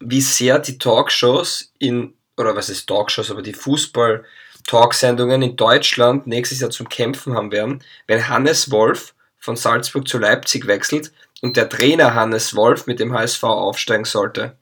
[0.00, 6.60] wie sehr die Talkshows in, oder was ist Talkshows, aber die Fußball-Talksendungen in Deutschland nächstes
[6.60, 11.12] Jahr zum Kämpfen haben werden, wenn Hannes Wolf von Salzburg zu Leipzig wechselt
[11.42, 14.56] und der Trainer Hannes Wolf mit dem HSV aufsteigen sollte.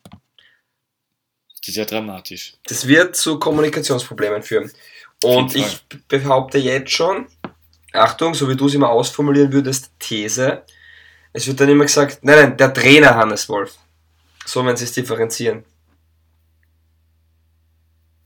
[1.61, 2.55] Das ist ja dramatisch.
[2.67, 4.71] Das wird zu Kommunikationsproblemen führen.
[5.23, 7.27] Und ich behaupte jetzt schon,
[7.93, 10.63] Achtung, so wie du es immer ausformulieren würdest, These,
[11.33, 13.77] es wird dann immer gesagt, nein, nein, der Trainer Hannes Wolf.
[14.45, 15.65] So wenn sie es differenzieren.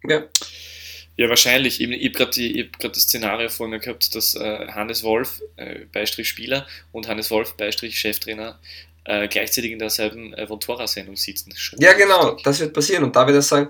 [0.04, 0.24] Ja,
[1.20, 1.82] Ja, wahrscheinlich.
[1.82, 5.80] Eben, ich habe gerade hab das Szenario vor mir gehabt, dass äh, Hannes Wolf, äh,
[5.92, 8.58] Beistrich Spieler, und Hannes Wolf, Beistrich Cheftrainer,
[9.04, 11.52] äh, gleichzeitig in derselben äh, Vontora-Sendung sitzen.
[11.54, 12.44] Schon ja genau, lustig.
[12.44, 13.04] das wird passieren.
[13.04, 13.68] Und da wird er sagen,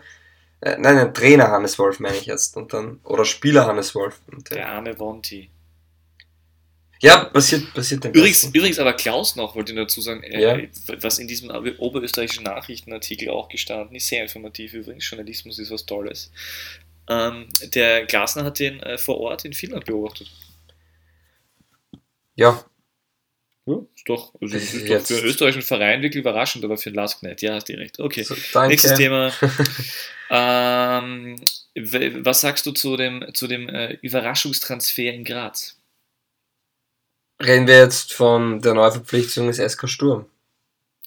[0.61, 2.57] äh, nein, nein, Trainer Hannes Wolf meine ich jetzt.
[2.57, 4.21] Und dann, oder Spieler Hannes Wolf.
[4.31, 5.51] Und, äh, Der arme Vonti.
[7.03, 8.57] ja, passiert, passiert dem Übrigens, Besten.
[8.57, 10.69] übrigens aber Klaus noch, wollte ich dazu sagen, äh, Ja.
[11.01, 16.31] was in diesem oberösterreichischen Nachrichtenartikel auch gestanden ist, sehr informativ übrigens, Journalismus ist was Tolles.
[17.11, 20.31] Ähm, der Glasner hat den äh, vor Ort in Finnland beobachtet.
[22.37, 22.65] Ja,
[23.67, 26.97] Ja, ist doch, also ist doch für einen österreichischen Verein wirklich überraschend, aber für den
[26.97, 27.43] Lask nicht.
[27.43, 27.99] Ja, hast du recht.
[27.99, 28.23] Okay.
[28.23, 28.69] so, danke.
[28.69, 29.33] Nächstes Thema.
[30.31, 31.37] ähm,
[31.75, 35.77] was sagst du zu dem, zu dem äh, Überraschungstransfer in Graz?
[37.43, 40.27] Reden wir jetzt von der Neuverpflichtung des SK Sturm.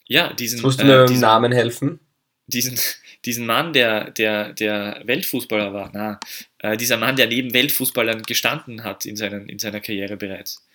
[0.07, 1.99] Ja, diesen, Jetzt musst du mir äh, diesen, Namen helfen.
[2.47, 2.77] diesen,
[3.25, 6.19] diesen Mann, der, der, der Weltfußballer war, na,
[6.59, 10.65] äh, dieser Mann, der neben Weltfußballern gestanden hat in, seinen, in seiner Karriere bereits.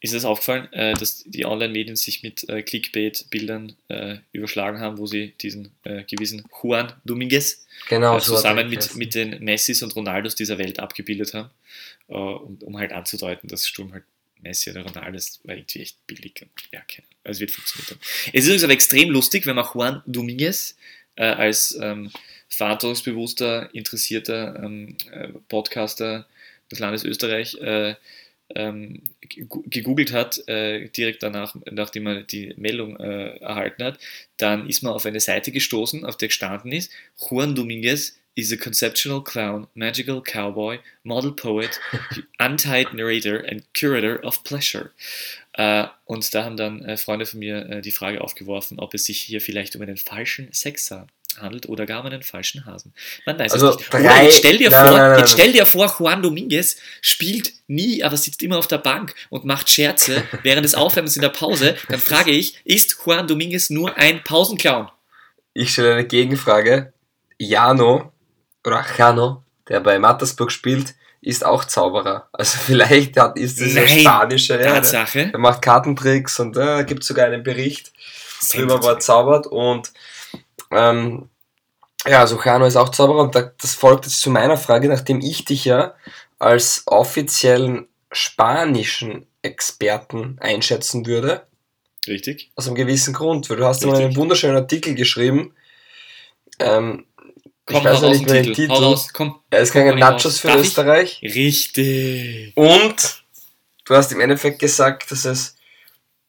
[0.00, 5.06] Ist es aufgefallen, äh, dass die Online-Medien sich mit äh, Clickbait-Bildern äh, überschlagen haben, wo
[5.06, 10.34] sie diesen äh, gewissen Juan Dominguez Genau, äh, zusammen mit, mit den Messis und Ronaldos
[10.34, 11.50] dieser Welt abgebildet haben,
[12.06, 14.04] um, um halt anzudeuten, dass Sturm halt
[14.44, 16.34] Messi oder Ronaldo ist, war irgendwie echt billig.
[16.42, 17.20] Und, ja, keine Ahnung.
[17.24, 18.00] Also es wird funktioniert haben.
[18.32, 20.76] Es ist übrigens aber extrem lustig, wenn man Juan Dominguez
[21.16, 22.10] äh, als ähm,
[22.48, 26.26] verantwortungsbewusster, interessierter ähm, äh, Podcaster
[26.70, 27.94] des Landes Österreich äh,
[28.54, 33.98] ähm, gegoogelt hat, äh, direkt danach, nachdem er die Meldung äh, erhalten hat,
[34.36, 38.56] dann ist man auf eine Seite gestoßen, auf der gestanden ist, Juan Dominguez is a
[38.56, 41.80] conceptual clown, magical cowboy, model poet,
[42.38, 44.90] untied narrator and curator of pleasure.
[45.56, 49.04] Äh, und da haben dann äh, Freunde von mir äh, die Frage aufgeworfen, ob es
[49.04, 51.06] sich hier vielleicht um einen falschen Sexer
[51.40, 52.92] handelt oder gar um einen falschen Hasen.
[53.26, 53.92] Man weiß Also es nicht.
[53.92, 56.76] drei- Oder jetzt stell dir Nein, vor, nein, nein, jetzt stell dir vor, Juan Dominguez
[57.00, 61.22] spielt nie, aber sitzt immer auf der Bank und macht Scherze während des Aufwärmens in
[61.22, 61.76] der Pause.
[61.88, 64.88] Dann frage ich, ist Juan Dominguez nur ein Pausenclown?
[65.54, 66.92] Ich stelle eine Gegenfrage.
[67.38, 68.12] Jano
[68.64, 72.28] oder Jano, der bei Mattersburg spielt, ist auch Zauberer.
[72.32, 74.54] Also vielleicht hat, ist das ein Nein, spanische.
[74.54, 75.28] Ja, der, Tatsache.
[75.28, 77.92] der macht Kartentricks und äh, gibt sogar einen Bericht
[78.52, 79.46] drüber, wo er zaubert.
[79.46, 79.92] Und
[80.70, 81.28] ähm,
[82.06, 85.20] ja, also Jano ist auch Zauberer und da, das folgt jetzt zu meiner Frage, nachdem
[85.20, 85.94] ich dich ja
[86.38, 91.46] als offiziellen spanischen Experten einschätzen würde.
[92.06, 92.50] Richtig.
[92.54, 95.54] Aus einem gewissen Grund, weil du hast ja mal einen wunderschönen Artikel geschrieben.
[96.58, 97.06] Ähm,
[97.66, 98.72] Komm, ich weiß ja nicht den Titel.
[98.72, 99.40] Raus, komm.
[99.52, 99.98] Hau ihn raus.
[99.98, 100.66] Nachos für Darf ich?
[100.66, 101.20] Österreich.
[101.22, 102.52] Richtig.
[102.56, 103.24] Und
[103.86, 105.56] du hast im Endeffekt gesagt, dass es,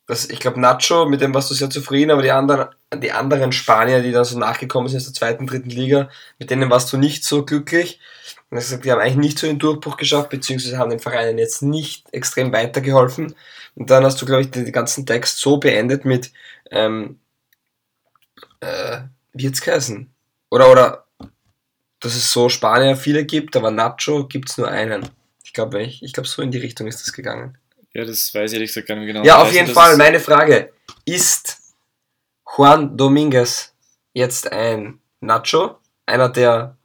[0.08, 2.70] dass ich glaube, Nacho, mit dem warst du sehr zufrieden, aber die anderen,
[3.02, 6.70] die anderen Spanier, die dann so nachgekommen sind aus der zweiten, dritten Liga, mit denen
[6.70, 8.00] warst du nicht so glücklich.
[8.50, 11.38] Und hast gesagt, die haben eigentlich nicht so den Durchbruch geschafft, beziehungsweise haben den Vereinen
[11.38, 13.36] jetzt nicht extrem weitergeholfen.
[13.76, 16.32] Und dann hast du, glaube ich, den, den ganzen Text so beendet mit,
[16.72, 17.20] ähm,
[18.62, 19.00] äh,
[19.34, 20.10] wie jetzt geheißen?
[20.50, 21.05] Oder, oder,
[22.06, 25.10] dass es so Spanier viele gibt, aber Nacho gibt es nur einen.
[25.44, 27.58] Ich glaube, ich, ich glaube, so in die Richtung ist das gegangen.
[27.94, 29.24] Ja, das weiß ich ehrlich gesagt gar nicht genau.
[29.24, 29.98] Ja, auf jeden Fall.
[29.98, 30.72] Meine Frage:
[31.06, 31.58] Ist
[32.56, 33.74] Juan Dominguez
[34.14, 35.78] jetzt ein Nacho?
[36.06, 36.78] Einer, der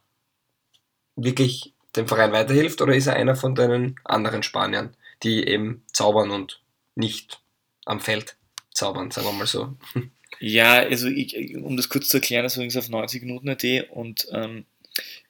[1.15, 2.81] wirklich dem Verein weiterhilft?
[2.81, 6.61] Oder ist er einer von deinen anderen Spaniern, die eben zaubern und
[6.95, 7.41] nicht
[7.85, 8.37] am Feld
[8.73, 9.77] zaubern, sagen wir mal so?
[10.43, 13.63] Ja, also ich, um das kurz zu erklären, das war übrigens auf 90 Minuten AT
[13.91, 14.65] und ähm,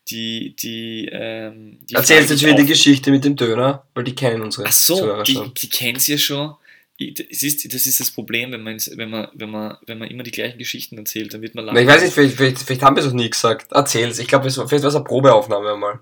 [0.10, 4.42] die, die, ähm, die Erzählst jetzt wieder die Geschichte mit dem Döner, weil die kennen
[4.42, 5.54] unsere Ach so, Zuhörer die, schon.
[5.54, 6.56] die kennt's ja schon.
[7.00, 10.22] Es ist, das ist das Problem, wenn man, wenn, man, wenn, man, wenn man immer
[10.22, 12.96] die gleichen Geschichten erzählt, dann wird man Na, Ich weiß nicht, vielleicht, vielleicht, vielleicht haben
[12.96, 13.72] wir es noch nie gesagt.
[13.72, 14.20] Erzähl's.
[14.20, 16.00] Ich glaube, vielleicht war es eine Probeaufnahme einmal.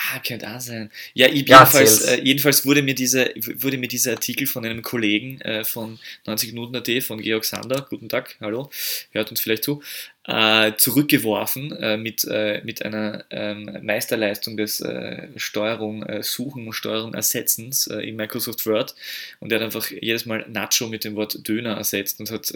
[0.00, 0.90] Ah, könnte auch sein.
[1.12, 4.82] Ja, ich, Ja, jedenfalls, äh, jedenfalls wurde mir, diese, wurde mir dieser Artikel von einem
[4.82, 8.70] Kollegen äh, von 90 Minuten AT, von Georg Sander, guten Tag, hallo,
[9.10, 9.82] hört uns vielleicht zu,
[10.28, 17.14] äh, zurückgeworfen äh, mit, äh, mit einer ähm, Meisterleistung des äh, Steuerung, Suchen und Steuerung
[17.14, 18.94] Ersetzens in Microsoft Word.
[19.40, 22.52] Und er hat einfach jedes Mal Nacho mit dem Wort Döner ersetzt und hat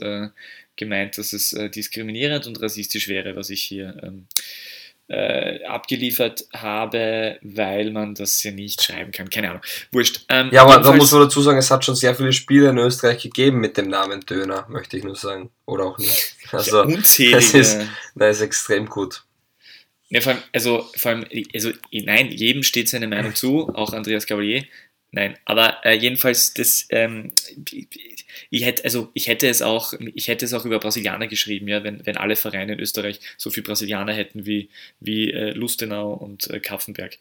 [0.76, 4.26] gemeint, dass es diskriminierend und rassistisch wäre, was ich hier ähm,
[5.12, 9.29] äh, abgeliefert habe, weil man das ja nicht schreiben kann.
[9.31, 9.62] Keine Ahnung.
[9.90, 10.25] Wurscht.
[10.29, 12.79] Ähm, Ja, aber da muss man dazu sagen, es hat schon sehr viele Spiele in
[12.79, 15.51] Österreich gegeben mit dem Namen Döner, möchte ich nur sagen.
[15.66, 16.37] Oder auch nicht.
[16.53, 17.37] Also, ja, unzählige.
[17.37, 17.79] das ist-
[18.14, 19.22] das ist extrem gut.
[20.11, 24.27] Ja, vor allem, also, vor allem, also, nein, jedem steht seine Meinung zu, auch Andreas
[24.27, 24.64] Cavalier.
[25.14, 27.33] Nein, aber äh, jedenfalls, das, ähm,
[28.48, 31.85] ich hätte, also ich hätte es auch, ich hätte es auch über Brasilianer geschrieben, ja,
[31.85, 34.70] wenn, wenn alle Vereine in Österreich so viel Brasilianer hätten wie,
[35.01, 37.18] wie äh, Lustenau und äh, Kaffenberg.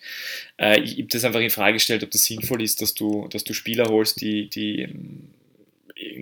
[0.58, 3.44] Äh, ich habe das einfach in Frage gestellt, ob das sinnvoll ist, dass du, dass
[3.44, 5.28] du Spieler holst, die, die ähm,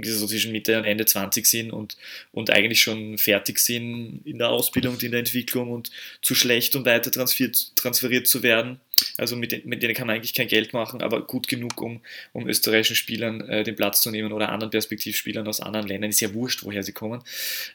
[0.03, 1.97] so zwischen Mitte und Ende 20 sind und,
[2.31, 6.75] und eigentlich schon fertig sind in der Ausbildung und in der Entwicklung und zu schlecht,
[6.75, 8.79] um weiter transferiert, transferiert zu werden.
[9.17, 12.01] Also mit, mit denen kann man eigentlich kein Geld machen, aber gut genug, um,
[12.33, 16.09] um österreichischen Spielern äh, den Platz zu nehmen oder anderen Perspektivspielern aus anderen Ländern.
[16.09, 17.23] Ist ja wurscht, woher sie kommen.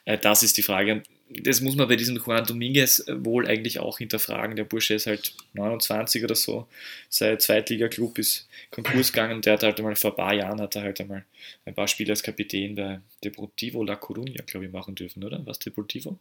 [0.05, 0.93] Äh, das ist die Frage.
[0.93, 4.55] Und das muss man bei diesem Juan Dominguez wohl eigentlich auch hinterfragen.
[4.55, 6.67] Der Bursche ist halt 29 oder so.
[7.09, 9.41] Sein Zweitliga-Club ist Konkurs gegangen.
[9.41, 11.25] Der hat halt einmal vor ein paar Jahren hat er halt einmal
[11.65, 15.41] ein paar Spiele als Kapitän bei Deportivo La Coruña, glaube ich, machen dürfen, oder?
[15.45, 16.19] Was Deportivo?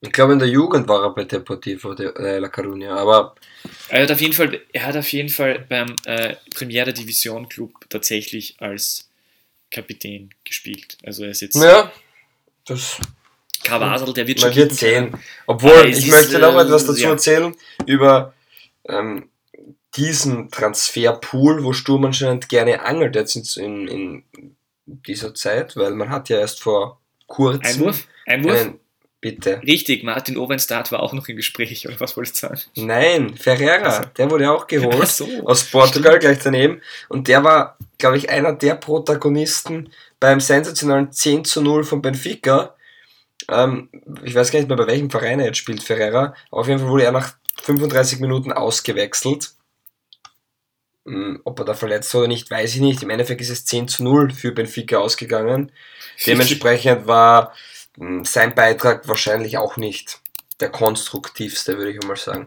[0.00, 3.34] Ich glaube, in der Jugend war er bei Deportivo de äh, La Coruña, aber
[3.88, 7.72] Er hat auf jeden Fall, er hat auf jeden Fall beim äh, Premier Division Club
[7.88, 9.10] tatsächlich als
[9.70, 10.96] Kapitän gespielt.
[11.02, 11.92] Also er ist jetzt ja,
[12.64, 13.00] das
[13.66, 15.14] Cavasel, der wird schon man wird sehen.
[15.46, 17.10] Obwohl, ich möchte noch äh, etwas dazu ja.
[17.10, 17.54] erzählen
[17.86, 18.34] über
[18.88, 19.28] ähm,
[19.96, 24.24] diesen Transferpool, wo Sturm anscheinend gerne angelt jetzt in, in
[24.86, 28.06] dieser Zeit, weil man hat ja erst vor kurzem Einwurf?
[28.26, 28.60] Einwurf?
[28.60, 28.80] einen,
[29.20, 29.60] bitte.
[29.62, 32.60] Richtig, Martin Owenstad war auch noch im Gespräch, oder was wolltest du sagen?
[32.76, 35.08] Nein, Ferreira, Also- der wurde auch geholt.
[35.08, 35.26] So.
[35.44, 36.80] aus Portugal gleich daneben.
[37.08, 42.75] Und der war, glaube ich, einer der Protagonisten beim sensationalen 10 zu 0 von Benfica.
[43.48, 43.90] Ähm,
[44.24, 46.34] ich weiß gar nicht mehr, bei welchem Verein er jetzt spielt, Ferreira.
[46.50, 49.52] Auf jeden Fall wurde er nach 35 Minuten ausgewechselt.
[51.04, 53.02] Hm, Ob er da verletzt oder nicht, weiß ich nicht.
[53.02, 55.72] Im Endeffekt ist es 10 zu 0 für Benfica ausgegangen.
[56.26, 57.52] Dementsprechend war
[57.96, 60.20] hm, sein Beitrag wahrscheinlich auch nicht
[60.60, 62.46] der konstruktivste, würde ich mal sagen.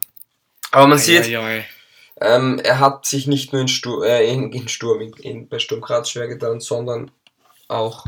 [0.71, 1.67] Aber man sieht, Ei, ei, ei.
[2.21, 5.59] ähm, er hat sich nicht nur in, Stur äh, in, in Sturm, in, in, bei
[5.59, 7.11] Sturm Graz schwer getan, sondern
[7.67, 8.03] auch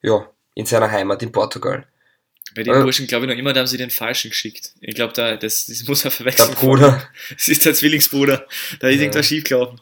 [0.00, 1.86] ja, in seiner Heimat in Portugal.
[2.54, 2.82] Bei den Äh.
[2.82, 4.72] Burschen glaube ich noch immer, da haben sie den Falschen geschickt.
[4.80, 6.54] Ich glaube, da, das, das muss er Der verwechseln.
[6.56, 7.08] Bruder.
[7.30, 8.46] Das ist der Zwillingsbruder.
[8.80, 9.02] Da ist Ja.
[9.02, 9.80] irgendwas schiefgelaufen.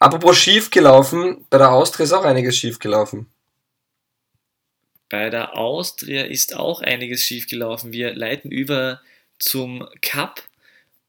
[0.00, 3.26] Apropos schief gelaufen, bei der Austria ist auch einiges schief gelaufen.
[5.08, 7.92] Bei der Austria ist auch einiges schiefgelaufen.
[7.92, 9.00] Wir leiten über
[9.38, 10.42] zum Cup,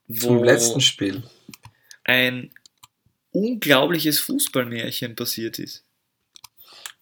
[0.07, 1.23] wo Zum letzten Spiel.
[2.03, 2.51] ein
[3.31, 5.83] unglaubliches Fußballmärchen passiert ist.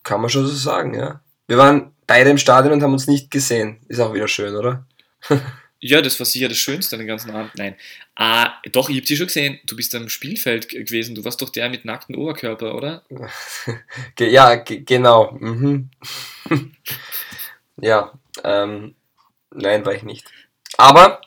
[0.03, 1.21] Kann man schon so sagen, ja.
[1.47, 3.79] Wir waren beide im Stadion und haben uns nicht gesehen.
[3.88, 4.86] Ist auch wieder schön, oder?
[5.86, 7.51] Ja, das war sicher das Schönste an den ganzen Abend.
[7.58, 7.75] Nein.
[8.15, 9.60] Ah, doch, ich hab dich schon gesehen.
[9.65, 11.13] Du bist am Spielfeld gewesen.
[11.13, 13.03] Du warst doch der mit nacktem Oberkörper, oder?
[14.17, 15.34] Ja, ge genau.
[15.34, 15.89] Mhm.
[17.82, 18.13] ja,
[18.45, 18.95] ähm,
[19.51, 20.25] nein, war ich nicht.
[20.77, 21.19] Aber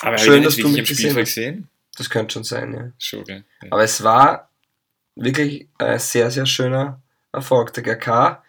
[0.00, 1.16] Aber Schön, dass du mich gesehen hast.
[1.16, 1.68] gesehen?
[1.96, 2.90] das könnte schon sein, ja.
[2.98, 3.44] Schon, gell?
[3.62, 3.68] Ja.
[3.70, 4.50] Aber es war
[5.14, 8.42] wirklich ein sehr, sehr schöner Erfolg der GK.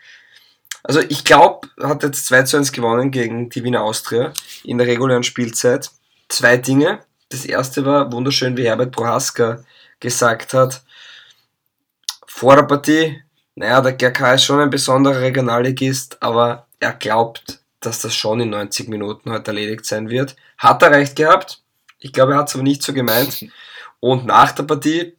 [0.83, 4.87] Also ich glaube, hat jetzt 2 zu 1 gewonnen gegen die Wiener Austria in der
[4.87, 5.91] regulären Spielzeit.
[6.29, 6.99] Zwei Dinge.
[7.29, 9.63] Das erste war wunderschön, wie Herbert Prohaska
[9.99, 10.81] gesagt hat,
[12.41, 13.21] vor der Partie,
[13.53, 18.49] naja, der GK ist schon ein besonderer Regionalligist, aber er glaubt, dass das schon in
[18.49, 20.35] 90 Minuten heute erledigt sein wird.
[20.57, 21.61] Hat er recht gehabt.
[21.99, 23.45] Ich glaube, er hat es aber nicht so gemeint.
[23.99, 25.13] Und nach der Partie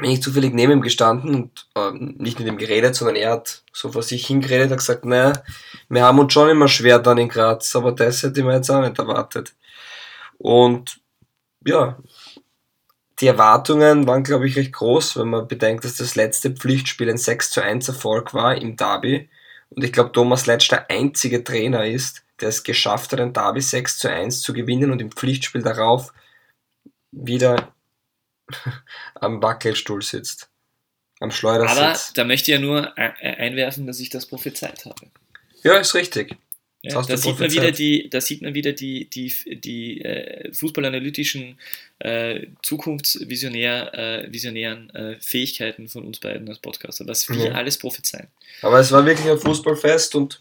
[0.00, 3.62] bin ich zufällig neben ihm gestanden und äh, nicht mit ihm geredet, sondern er hat
[3.72, 5.42] so vor sich hingeredet, hat gesagt, naja,
[5.88, 8.70] wir haben uns schon immer schwer dann in Graz, aber das hätte ich mir jetzt
[8.70, 9.54] auch nicht erwartet.
[10.38, 11.00] Und
[11.66, 11.98] ja,
[13.20, 17.18] die Erwartungen waren, glaube ich, recht groß, wenn man bedenkt, dass das letzte Pflichtspiel ein
[17.18, 19.28] 6 zu 1 Erfolg war im Derby.
[19.70, 23.60] Und ich glaube, Thomas Letsch der einzige Trainer ist, der es geschafft hat, ein Derby
[23.60, 26.12] 6 zu 1 zu gewinnen und im Pflichtspiel darauf
[27.10, 27.72] wieder
[29.14, 30.48] am Wackelstuhl sitzt.
[31.20, 31.76] Am Schleudersitz.
[31.78, 35.06] Aber da möchte ich ja nur einwerfen, dass ich das prophezeit habe.
[35.64, 36.36] Ja, ist richtig.
[36.82, 41.58] Ja, da, sieht man wieder die, da sieht man wieder die, die, die äh, fußballanalytischen,
[41.98, 47.52] äh, zukunftsvisionär, äh, visionären äh, Fähigkeiten von uns beiden als Podcaster, was wir Ja.
[47.52, 48.28] alles prophezeien.
[48.62, 50.40] Aber es war wirklich ein Fußballfest und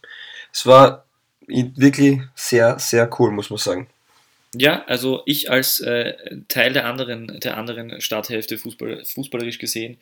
[0.53, 1.08] es war
[1.47, 3.89] wirklich sehr, sehr cool, muss man sagen.
[4.56, 6.14] Ja, also ich als äh,
[6.48, 9.98] Teil der anderen, der anderen Starthälfte Fußball, fußballerisch gesehen,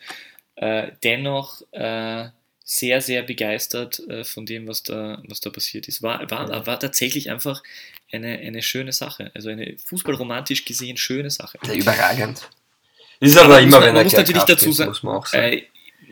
[0.56, 2.28] äh, dennoch äh,
[2.64, 6.02] sehr, sehr begeistert äh, von dem, was da, was da passiert ist.
[6.02, 7.62] War, war, war tatsächlich einfach
[8.12, 9.32] eine, eine schöne Sache.
[9.34, 11.58] Also eine fußballromantisch gesehen schöne Sache.
[11.68, 12.48] Ja, überragend.
[13.20, 15.26] Ist aber, Aber immer, man- wenn man muss natürlich dazu ist, sagen- muss man auch
[15.28, 15.54] sagen.
[15.58, 15.64] Äh,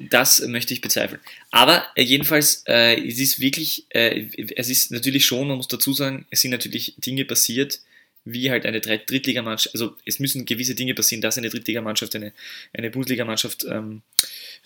[0.09, 1.21] das möchte ich bezweifeln.
[1.51, 5.93] Aber äh, jedenfalls, äh, es ist wirklich, äh, es ist natürlich schon, man muss dazu
[5.93, 7.79] sagen, es sind natürlich Dinge passiert,
[8.25, 12.33] wie halt eine Dritt- Drittligamannschaft, also es müssen gewisse Dinge passieren, dass eine Drittligamannschaft eine,
[12.73, 14.01] eine Bundesligamannschaft ähm,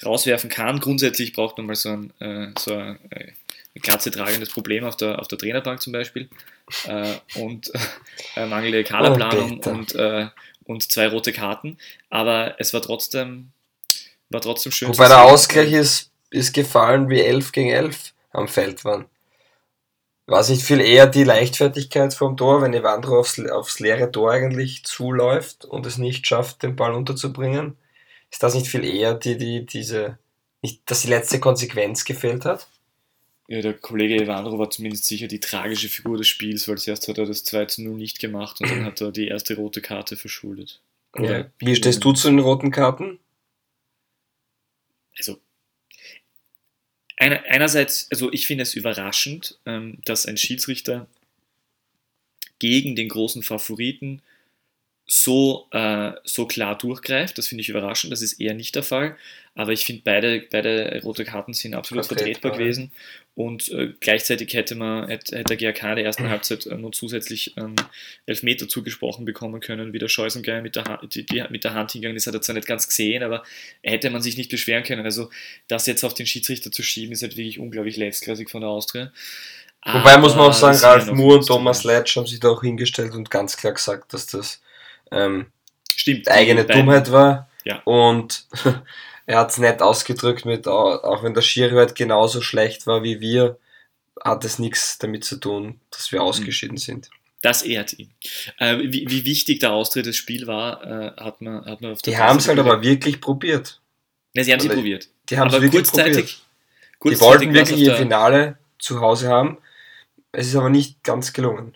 [0.06, 0.80] rauswerfen kann.
[0.80, 3.32] Grundsätzlich braucht man mal so ein, äh, so ein äh,
[3.80, 6.30] Glatze tragendes Problem auf der, auf der Trainerbank zum Beispiel
[6.88, 7.72] äh, und
[8.36, 9.72] äh, mangelnde Kaderplanung Peter.
[9.72, 10.28] und, äh,
[10.66, 11.78] und zwei rote Karten.
[12.10, 13.52] Aber es war trotzdem,
[14.30, 14.90] war trotzdem schön.
[14.90, 15.24] Wobei der.
[15.24, 19.06] Ausgleich ist, ist gefallen, wie 11 gegen 11 am Feld waren.
[20.28, 24.32] War es nicht viel eher die Leichtfertigkeit vom Tor, wenn Evandro aufs, aufs leere Tor
[24.32, 27.78] eigentlich zuläuft und es nicht schafft, den Ball unterzubringen?
[28.30, 30.20] Ist das nicht viel eher die, die, diese,
[30.62, 32.68] nicht, dass die letzte Konsequenz gefehlt hat?
[33.48, 37.18] Ja, der Kollege Evandro war zumindest sicher die tragische Figur des Spiels, weil zuerst hat
[37.18, 40.18] er das 2 zu 0 nicht gemacht und dann hat er die erste rote Karte
[40.18, 40.82] verschuldet.
[41.14, 43.20] Oder- Wie stehst du zu den roten Karten?
[45.18, 45.40] also
[47.18, 51.08] einer, einerseits, also ich finde es überraschend, ähm, dass ein Schiedsrichter
[52.60, 54.22] gegen den großen Favoriten
[55.08, 57.38] so, äh, so klar durchgreift.
[57.38, 58.12] Das finde ich überraschend.
[58.12, 59.16] Das ist eher nicht der Fall.
[59.56, 62.92] Aber ich finde, beide, beide rote Karten sind absolut Vertretbar, gewesen.
[63.34, 66.92] Und äh, gleichzeitig hätte, man, hätte, hätte der GAK in der ersten Halbzeit äh, nur
[66.92, 67.76] zusätzlich ähm,
[68.26, 71.92] Elfmeter zugesprochen bekommen können, wie der Scheusengeier mit der, Ha- die, die, mit der Hand
[71.92, 73.44] hingegangen ist, hat er zwar nicht ganz gesehen, aber
[73.82, 75.06] hätte man sich nicht beschweren können.
[75.06, 75.30] Also
[75.68, 79.12] das jetzt auf den Schiedsrichter zu schieben, ist halt wirklich unglaublich letztklassig von der Austria.
[79.86, 81.48] Wobei muss man auch sagen, Ralf Moore und.
[81.48, 84.62] Thomas Letsch haben sich da auch hingestellt und ganz klar gesagt, dass das
[85.12, 85.48] ähm,
[85.96, 87.50] Stimmt, eigene Dummheit war.
[87.66, 87.82] Ja.
[87.84, 88.46] Und
[89.26, 93.04] er hat es nett ausgedrückt mit, au- auch wenn der Schiri halt genauso schlecht war
[93.04, 93.58] wie wir,
[94.24, 96.16] hat es nichts damit zu tun, dass Mhm.
[96.18, 97.10] wir ausgeschieden sind.
[97.42, 98.10] Das ehrt ihn.
[98.58, 102.02] Äh, wie, wie wichtig der Austritt des Spiel war, äh, hat, man, hat man auf
[102.02, 103.80] der Die haben es halt aber wirklich probiert.
[104.34, 105.08] Ja, sie haben sie probiert.
[105.30, 106.42] Die haben es wirklich kurzzeitig, probiert.
[107.00, 109.58] kurzzeitig Die wollten wirklich ihr Finale zu Hause haben.
[110.32, 111.76] Es ist aber nicht ganz gelungen.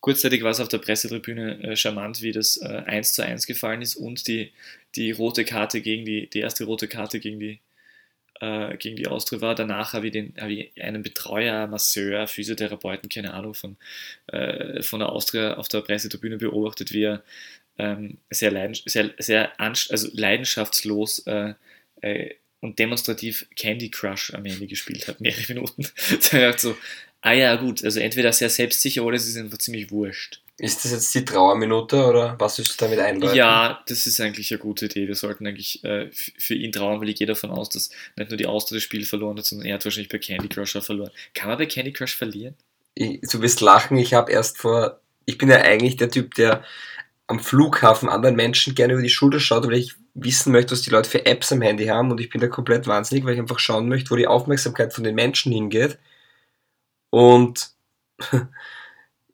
[0.00, 3.82] Kurzzeitig war es auf der Pressetribüne äh, charmant, wie das äh, 1 zu 1 gefallen
[3.82, 4.52] ist und die,
[4.94, 7.60] die rote Karte gegen die, die erste rote Karte gegen die,
[8.40, 9.54] äh, gegen die Austria war.
[9.54, 13.76] Danach habe ich, habe ich einen Betreuer, Masseur, Physiotherapeuten, keine Ahnung, von,
[14.28, 17.22] äh, von der Austria auf der Pressetribüne beobachtet, wie er
[17.78, 21.54] ähm, sehr, leidens sehr, sehr also leidenschaftslos äh,
[22.00, 25.86] äh, und demonstrativ Candy Crush am Ende gespielt hat, mehrere Minuten.
[26.30, 26.76] da so,
[27.22, 30.40] ah ja gut, also entweder sehr selbstsicher oder es ist einfach ziemlich wurscht.
[30.58, 33.34] Ist das jetzt die Trauerminute oder was du damit einläuten?
[33.34, 35.08] Ja, das ist eigentlich eine gute Idee.
[35.08, 38.36] Wir sollten eigentlich äh, für ihn trauern, weil ich gehe davon aus, dass nicht nur
[38.36, 41.12] die Austria das Spiel verloren hat, sondern er hat wahrscheinlich bei Candy Crush auch verloren.
[41.32, 42.56] Kann man bei Candy Crush verlieren?
[42.94, 46.64] ich, du wirst lachen, ich habe erst vor, ich bin ja eigentlich der Typ, der
[47.26, 50.90] am Flughafen anderen Menschen gerne über die Schulter schaut, weil ich wissen möchte, was die
[50.90, 53.60] Leute für Apps am Handy haben und ich bin da komplett wahnsinnig, weil ich einfach
[53.60, 55.98] schauen möchte, wo die Aufmerksamkeit von den Menschen hingeht.
[57.10, 57.70] Und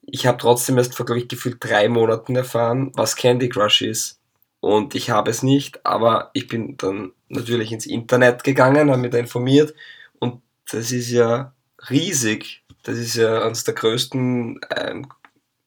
[0.03, 4.21] ich habe trotzdem erst vor, glaube ich, gefühlt drei Monaten erfahren, was Candy Crush ist.
[4.61, 9.11] Und ich habe es nicht, aber ich bin dann natürlich ins Internet gegangen, habe mich
[9.11, 9.75] da informiert
[10.19, 11.53] und das ist ja
[11.91, 12.63] riesig.
[12.83, 15.09] Das ist ja eines der größten ähm,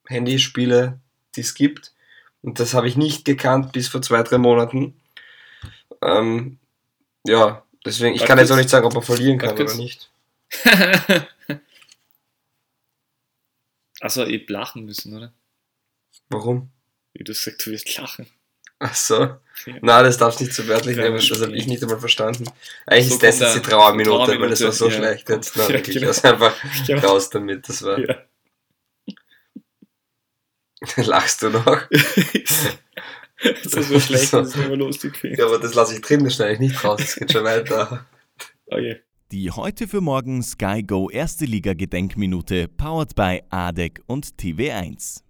[0.08, 1.00] Handyspiele,
[1.36, 1.94] die es gibt.
[2.42, 5.00] Und das habe ich nicht gekannt bis vor zwei, drei Monaten.
[6.02, 6.58] Ähm,
[7.26, 9.76] ja, deswegen, ich Warte kann jetzt auch nicht sagen, ob man verlieren kann Warte oder
[9.76, 10.10] nicht.
[14.02, 15.34] Achso, ihr habt lachen müssen, oder?
[16.30, 16.72] Warum?
[17.14, 18.28] Wie du sagst, du wirst lachen.
[18.82, 19.16] Ach so.
[19.16, 19.40] Ja.
[19.82, 22.50] Na, das darfst du nicht so wörtlich nehmen, das das habe ich nicht einmal verstanden.
[22.86, 24.92] Eigentlich So ist das jetzt die der- Trauerminute, weil das war Trauerminute, so ja.
[24.96, 25.58] schlecht jetzt.
[25.58, 26.08] Na, Ja, wirklich, genau.
[26.08, 26.56] also einfach
[26.88, 27.00] Ja.
[27.00, 28.00] raus damit, das war.
[28.00, 28.24] Ja.
[30.96, 31.66] Lachst du noch?
[31.90, 35.20] das ist so schlecht, dass ich es immer lustig.
[35.24, 38.06] Ja, aber das lasse ich drin, das schneide ich nicht raus, das geht schon weiter.
[38.68, 39.02] Okay.
[39.32, 45.22] Die heute für morgen Sky Go Erste Liga Gedenkminute powered by ADEC und TV1.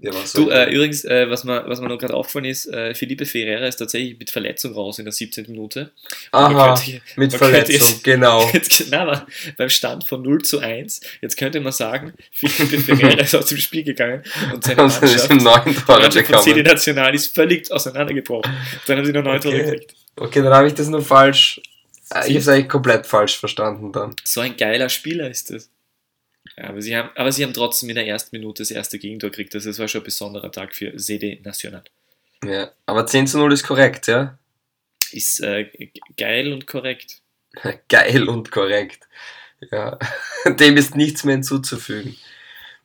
[0.00, 2.94] Ja, was Du, äh, übrigens, äh, was mir, was mir noch gerade aufgefallen ist, äh,
[2.94, 5.46] Felipe Ferreira ist tatsächlich mit Verletzung raus in der 17.
[5.48, 5.90] Minute.
[6.30, 8.48] Aha, könnte- mit Verletzung, jetzt- genau.
[8.52, 9.26] Jetzt, na, aber
[9.56, 13.58] beim Stand von 0 zu 1, jetzt könnte man sagen, Felipe Ferreira ist aus dem
[13.58, 14.22] Spiel gegangen
[14.54, 16.62] und seine ist Mannschaft, im neuen die Tor Mannschaft von CD.
[16.62, 18.52] National ist völlig auseinandergebrochen.
[18.86, 19.64] Dann haben sie noch neun Tore Okay.
[19.64, 19.94] gekriegt.
[20.14, 21.60] Okay, dann habe ich das nur falsch.
[22.14, 24.14] äh, Ich habe es eigentlich komplett falsch verstanden dann.
[24.22, 25.68] So ein geiler Spieler ist das.
[26.58, 29.30] Ja, aber, sie haben, aber sie haben trotzdem in der ersten Minute das erste Gegentor
[29.30, 29.54] gekriegt.
[29.54, 31.84] Das war schon ein besonderer Tag für CD National.
[32.44, 34.36] Ja, aber 10 zu 0 ist korrekt, ja?
[35.12, 35.70] Ist äh,
[36.16, 37.22] geil und korrekt.
[37.88, 39.08] Geil und korrekt.
[39.70, 39.98] Ja,
[40.46, 42.16] dem ist nichts mehr hinzuzufügen.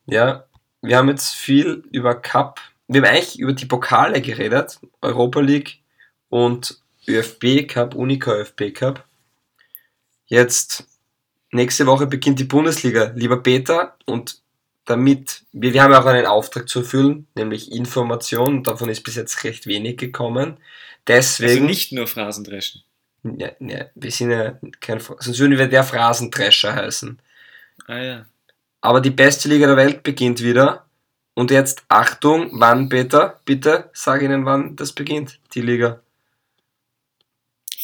[0.05, 0.47] Ja,
[0.81, 5.79] wir haben jetzt viel über Cup, wir haben eigentlich über die Pokale geredet, Europa League
[6.29, 9.05] und ÖFB Cup, Unica ÖFB Cup.
[10.25, 10.87] Jetzt,
[11.53, 14.41] nächste Woche beginnt die Bundesliga, lieber Peter, und
[14.85, 19.15] damit, wir, wir haben ja auch einen Auftrag zu erfüllen, nämlich Information, davon ist bis
[19.15, 20.57] jetzt recht wenig gekommen.
[21.07, 22.83] Also Deswegen, nicht nur Phrasendreschen.
[23.23, 27.19] ja, ja, wir sind ja kein, sonst würden wir der Phrasendrescher heißen.
[27.87, 28.25] Ah ja.
[28.81, 30.85] Aber die beste Liga der Welt beginnt wieder.
[31.35, 33.39] Und jetzt Achtung, wann, Peter?
[33.45, 36.01] Bitte sag ihnen, wann das beginnt, die Liga.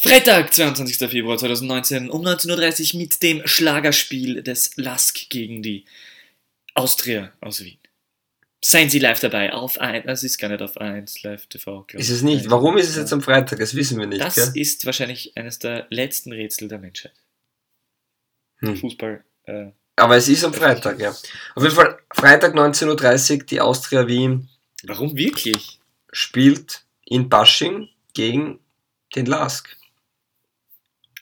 [0.02, 1.10] Freitag, 22.
[1.10, 5.84] Februar 2019 um 19.30 Uhr mit dem Schlagerspiel des Lask gegen die
[6.72, 7.76] Austria aus Wien.
[8.64, 12.00] Seien Sie live dabei auf 1, das ist gar nicht auf 1 Live TV, glaube
[12.00, 12.48] Ist es nicht?
[12.48, 13.58] Warum ist es jetzt am Freitag?
[13.58, 14.22] Das wissen wir nicht.
[14.22, 14.50] Das gell?
[14.54, 17.12] ist wahrscheinlich eines der letzten Rätsel der Menschheit.
[18.60, 18.76] Hm.
[18.78, 19.22] Fußball.
[19.44, 21.10] Äh, Aber es ist am Freitag, ja.
[21.10, 24.48] Auf jeden Fall, Freitag 19.30 Uhr, die Austria Wien
[24.82, 25.78] warum wirklich?
[26.10, 28.60] spielt in Basching gegen
[29.14, 29.76] den Lask.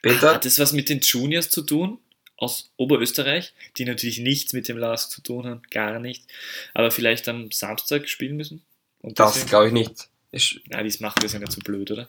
[0.02, 0.34] Peter?
[0.34, 1.98] Hat das was mit den Juniors zu tun?
[2.36, 6.24] Aus Oberösterreich, die natürlich nichts mit dem Lask zu tun haben, gar nicht.
[6.72, 8.62] Aber vielleicht am Samstag spielen müssen?
[9.00, 10.08] Und das glaube ich nicht.
[10.30, 12.08] Ich, Na, die machen das ja nicht so blöd, oder?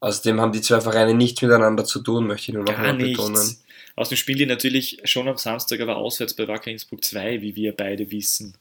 [0.00, 3.56] außerdem haben die zwei Vereine nichts miteinander zu tun, möchte ich nur noch mal betonen.
[3.96, 7.74] Außerdem spielen die natürlich schon am Samstag, aber auswärts bei Wacker Innsbruck 2, wie wir
[7.74, 8.56] beide wissen.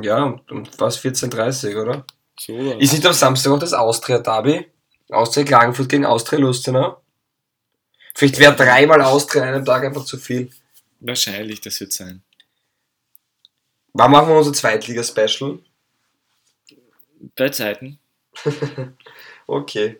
[0.00, 2.04] Ja, und, und was 14.30 oder?
[2.38, 2.80] So, oder?
[2.80, 4.66] Ist nicht am Samstag auch das Austria-Derby?
[5.10, 7.00] Austria Klagenfurt gegen Austria Lustenau?
[8.18, 10.50] Vielleicht wäre dreimal Austria an einem Tag einfach zu viel.
[10.98, 12.20] Wahrscheinlich, das wird sein.
[13.92, 15.60] Wann machen wir unser Zweitliga-Special?
[17.36, 18.00] Bei Zeiten.
[19.46, 19.98] Okay.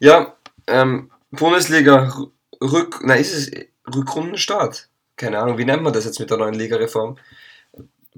[0.00, 0.34] Ja,
[0.66, 3.04] ähm, Bundesliga Rü- Rück...
[3.04, 3.50] Nein, ist es
[3.94, 4.88] Rückrundenstart?
[5.14, 7.16] Keine Ahnung, wie nennt man das jetzt mit der neuen Ligareform?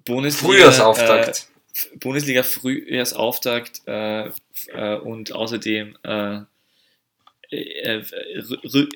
[0.07, 1.49] Bundesliga, Frühjahrsauftakt.
[1.93, 4.31] Äh, Bundesliga Frühjahrsauftakt äh,
[4.69, 5.99] äh, und außerdem
[7.51, 8.03] äh, äh,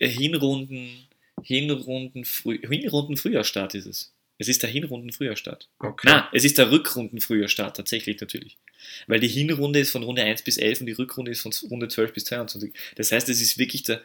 [0.01, 1.07] äh, Hinrunden,
[1.43, 4.13] Hinrunden, Früh, Hinrunden Frühjahrstart ist es.
[4.39, 5.69] Es ist der Hinrunden Frühjahrstart.
[5.79, 6.09] Okay.
[6.11, 8.57] Na, es ist der Rückrunden Frühjahrstart, tatsächlich natürlich.
[9.07, 11.89] Weil die Hinrunde ist von Runde 1 bis 11 und die Rückrunde ist von Runde
[11.89, 12.73] 12 bis 22.
[12.97, 14.03] Das heißt, es ist wirklich der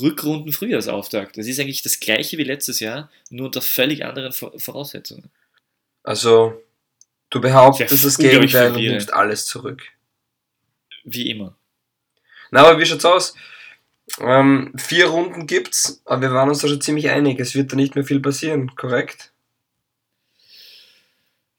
[0.00, 1.36] Rückrunden Frühjahrsauftakt.
[1.36, 5.30] Das ist eigentlich das gleiche wie letztes Jahr, nur unter völlig anderen Vor- Voraussetzungen.
[6.02, 6.62] Also,
[7.30, 9.82] du behauptest Ja, das Gegenteil und nimmst alles zurück.
[11.04, 11.54] Wie immer.
[12.50, 13.34] Na, aber wie schaut's aus?
[14.20, 17.40] Ähm, vier Runden gibt's, aber wir waren uns da schon ziemlich einig.
[17.40, 19.32] Es wird da nicht mehr viel passieren, korrekt?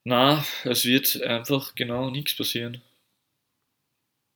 [0.04, 2.82] Na, es wird einfach genau nichts passieren.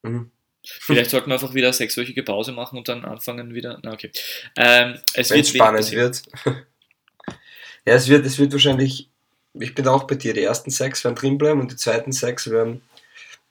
[0.01, 0.31] Mhm.
[0.65, 3.79] Vielleicht sollten wir einfach wieder sechswöchige Pause machen und dann anfangen wieder.
[3.83, 4.11] Na, okay.
[4.57, 6.23] Ähm, es Wenn wird spannend wird.
[7.85, 9.09] ja, es wird, es wird wahrscheinlich,
[9.53, 12.49] ich bin auch bei dir, die ersten sechs werden drin bleiben und die zweiten sechs
[12.49, 12.81] werden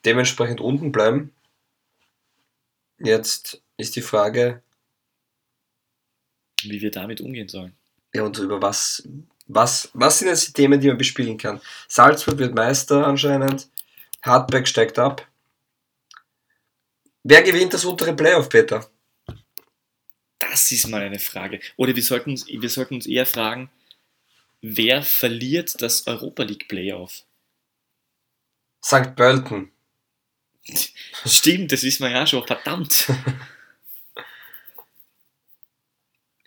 [0.05, 1.33] dementsprechend unten bleiben.
[2.99, 4.63] Jetzt ist die Frage,
[6.63, 7.75] Wie wir damit umgehen sollen.
[8.13, 9.09] ja, und über was,
[9.47, 11.61] was, was sind jetzt die Themen, die man bespielen kann?
[11.89, 13.69] Salzburg wird Meister anscheinend,
[14.23, 15.27] Hardback steigt ab.
[17.23, 18.91] Wer gewinnt das untere Playoff, Peter?
[20.39, 21.61] Das ist mal eine Frage.
[21.77, 23.71] Oder wir sollten uns, wir sollten uns eher fragen,
[24.61, 27.25] wer verliert das Europa League Playoff?
[28.85, 29.15] St.
[29.15, 29.71] Pölten.
[31.27, 33.09] Stimmt, das wissen wir ja schon, verdammt.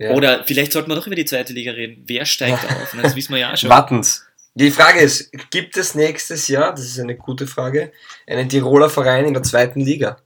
[0.01, 0.13] Ja.
[0.13, 2.03] Oder vielleicht sollten wir doch über die zweite Liga reden.
[2.07, 2.95] Wer steigt auf?
[2.99, 3.69] Das wissen wir ja schon.
[3.69, 4.25] Wartens.
[4.55, 7.91] Die Frage ist, gibt es nächstes Jahr, das ist eine gute Frage,
[8.25, 10.17] einen Tiroler Verein in der zweiten Liga?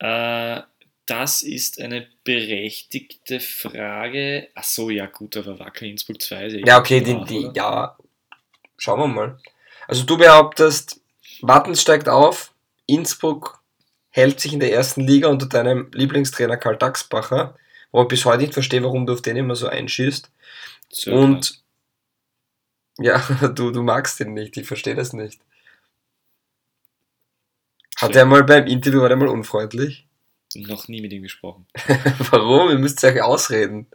[0.00, 0.62] Äh,
[1.06, 4.48] das ist eine berechtigte Frage.
[4.56, 7.96] Ach so, ja gut, aber Wacker Innsbruck 2 ist Ja, okay, die, die, ja,
[8.76, 9.38] schauen wir mal.
[9.86, 11.00] Also du behauptest,
[11.40, 12.52] Wattens steigt auf,
[12.86, 13.62] Innsbruck
[14.14, 17.56] hält sich in der ersten Liga unter deinem Lieblingstrainer Karl Daxbacher,
[17.90, 20.30] wo ich bis heute nicht verstehe, warum du auf den immer so einschießt.
[20.88, 21.60] So, Und
[22.98, 23.18] ja,
[23.56, 25.40] du, du magst den nicht, ich verstehe das nicht.
[27.96, 28.18] Hat So.
[28.20, 30.06] er mal beim Interview, war der mal unfreundlich?
[30.54, 31.66] noch nie mit ihm gesprochen.
[32.30, 32.70] Warum?
[32.70, 33.88] Ihr müsst euch ausreden.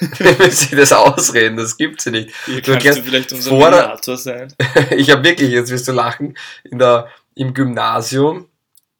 [0.18, 2.34] Ihr müsst sich das ausreden, das gibt's ja nicht.
[2.46, 4.52] Hier Du kannst du vielleicht unser vor Mediator sein.
[4.96, 8.48] Ich habe wirklich, jetzt wirst du lachen, in der, im Gymnasium,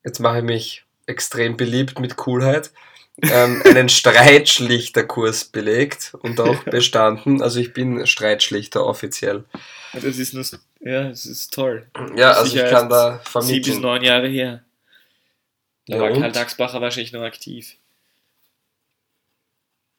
[0.04, 2.70] jetzt mache ich mich extrem beliebt mit Coolheit,
[3.22, 7.42] ähm, einen Streitschlichterkurs belegt und auch bestanden.
[7.42, 9.44] Also ich bin Streitschlichter offiziell.
[9.92, 10.44] Das ist nur,
[10.80, 11.86] ja, es ist toll.
[12.16, 13.80] Ja, also ich kann da Sieben bis vermitteln.
[13.82, 14.64] neun Jahre her.
[15.86, 16.20] Da Ja, war und?
[16.20, 17.76] Karl Daxbacher wahrscheinlich noch aktiv.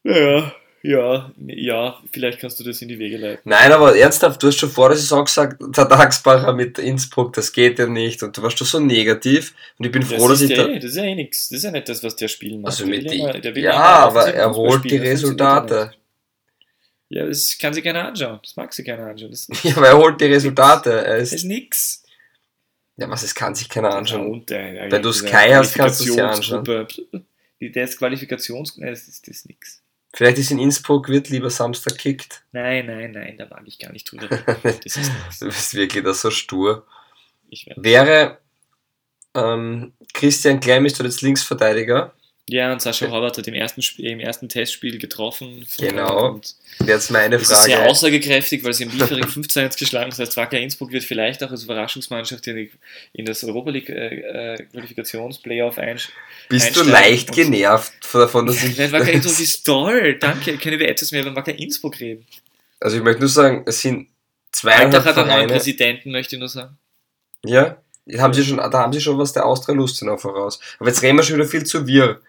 [0.04, 0.54] Ja,
[0.86, 3.50] ja, ja, vielleicht kannst du das in die Wege leiten.
[3.50, 7.54] Nein, aber ernsthaft, du hast schon vor der Saison gesagt, der Dagsbacher mit Innsbruck, das
[7.54, 8.22] geht ja nicht.
[8.22, 9.56] Und du warst schon so negativ.
[9.80, 10.70] Und ich bin froh, dass ich ja, da.
[10.70, 11.48] eh, das ist ja eh nichts.
[11.48, 12.74] Das ist ja nicht das, was der spielen macht.
[12.74, 15.94] Also Der mit die, der ja, aber er holt die ja Resultate.
[17.08, 18.40] Ja, das kann sich keiner anschauen.
[18.44, 19.32] Das mag sich keiner anschauen.
[19.64, 20.92] Ja, aber er holt die Resultate.
[20.92, 22.04] Er das ist ist, nix.
[22.98, 24.28] ja, was, es kann sich keiner anschauen.
[24.28, 26.88] Und, äh, Wenn du Sky hast, kannst du es dir Qualifikationsgruppe,
[27.62, 28.78] Die Desqualifikations...
[28.78, 29.83] Nein, das ist, das ist nix.
[30.16, 32.44] Vielleicht ist in Innsbruck, wird lieber Samstag kickt.
[32.52, 34.80] Nein, nein, nein, da mag ich gar nicht drüber reden.
[35.40, 36.86] Du bist wirklich da so stur.
[37.50, 37.68] Ich.
[37.76, 38.38] Wäre
[39.34, 42.14] ähm, Christian Klein ist dort jetzt Linksverteidiger.
[42.50, 45.66] Ja, und Sascha Horvath hat im ersten, Spiel, im ersten Testspiel getroffen.
[45.78, 46.32] Genau.
[46.34, 47.90] Und Jetzt meine das ist sehr Frage.
[47.90, 51.64] aussagekräftig, weil sie im Liefering 15 geschlagen Das heißt, Wacker Innsbruck wird vielleicht auch als
[51.64, 52.72] Überraschungsmannschaft in, die,
[53.14, 56.20] in das Europa League äh, äh, Qualifikationsplayoff einsteigen.
[56.50, 58.78] Bist du leicht genervt davon, dass ich.
[58.78, 60.18] Nein, Wacker Innsbruck ist toll.
[60.20, 60.58] Danke.
[60.58, 62.26] Können wir etwas mehr über Wacker Innsbruck reden?
[62.82, 64.12] Also ich möchte nur sagen, es sind Alltag
[64.52, 65.50] zweieinhalb hat einen neuen.
[65.50, 66.78] Präsidenten, möchte ich nur sagen.
[67.46, 67.78] Ja,
[68.18, 70.60] haben sie schon, da haben sie schon was der Austria Lustenau voraus.
[70.80, 72.20] Aber jetzt reden wir schon wieder viel zu wirr.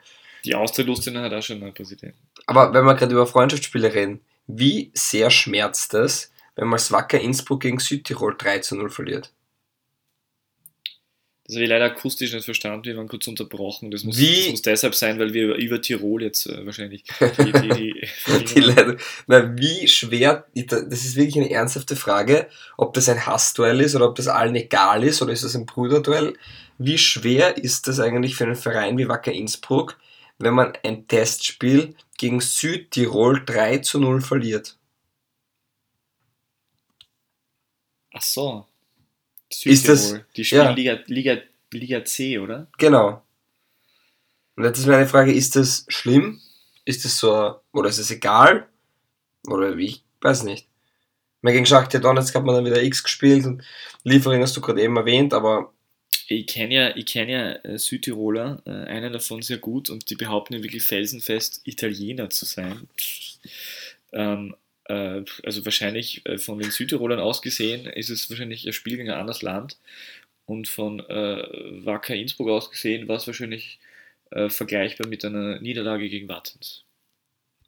[0.44, 2.18] Die Austria Lustenau hat auch schon einen Präsidenten.
[2.46, 7.20] Aber wenn wir gerade über Freundschaftsspiele reden, wie sehr schmerzt es, wenn man als Wacker
[7.20, 9.32] Innsbruck gegen Südtirol 3 zu 0 verliert?
[11.46, 12.86] Das habe ich leider akustisch nicht verstanden.
[12.86, 13.90] Wir waren kurz unterbrochen.
[13.90, 17.52] Das muss, das muss deshalb sein, weil wir über, über Tirol jetzt äh, wahrscheinlich die,
[17.52, 23.10] die, die, Die Leute, na, wie schwer, das ist wirklich eine ernsthafte Frage, ob das
[23.10, 26.32] ein Hassduell ist oder ob das allen egal ist oder ist das ein Bruderduell.
[26.78, 29.98] Wie schwer ist das eigentlich für einen Verein wie Wacker Innsbruck,
[30.38, 34.78] wenn man ein Testspiel gegen Südtirol 3 zu 0 verliert?
[38.12, 38.66] Ach so.
[39.64, 40.26] Ist das- Südtirol.
[40.36, 40.70] Die spielen ja.
[40.70, 41.36] Liga, Liga,
[41.72, 42.68] Liga C, oder?
[42.78, 43.22] Genau.
[44.56, 46.40] Und jetzt ist meine Frage, ist das schlimm?
[46.84, 48.68] Ist das so, oder ist es egal?
[49.48, 49.86] Oder wie?
[49.86, 50.68] Ich weiß nicht.
[51.42, 53.62] Mal gegen Schachtel Donetsk hat man dann wieder X gespielt und
[54.04, 55.73] Liefering hast du gerade eben erwähnt, aber
[56.28, 60.54] Ich kenne ja, kenn ja äh, Südtiroler, äh, einen davon sehr gut und die behaupten
[60.54, 62.88] ja wirklich felsenfest, Italiener zu sein.
[64.12, 64.54] Ähm,
[64.84, 69.10] äh, also wahrscheinlich äh, von den Südtirolern aus gesehen ist es wahrscheinlich ein Spiel gegen
[69.10, 69.78] ein anderes Land
[70.46, 73.78] und von äh, Wacker Innsbruck aus gesehen war es wahrscheinlich
[74.30, 76.84] äh, vergleichbar mit einer Niederlage gegen Wattens.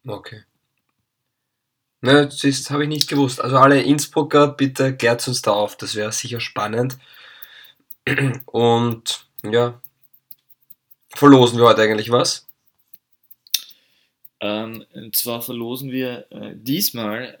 [0.05, 0.43] okay.
[2.01, 3.41] Ne, das habe ich nicht gewusst.
[3.41, 6.97] Also alle Innsbrucker, bitte klärt uns da auf, das wäre sicher spannend.
[8.45, 9.81] Und ja,
[11.15, 12.47] verlosen wir heute eigentlich was?
[14.39, 17.37] Ähm, und zwar verlosen wir äh, diesmal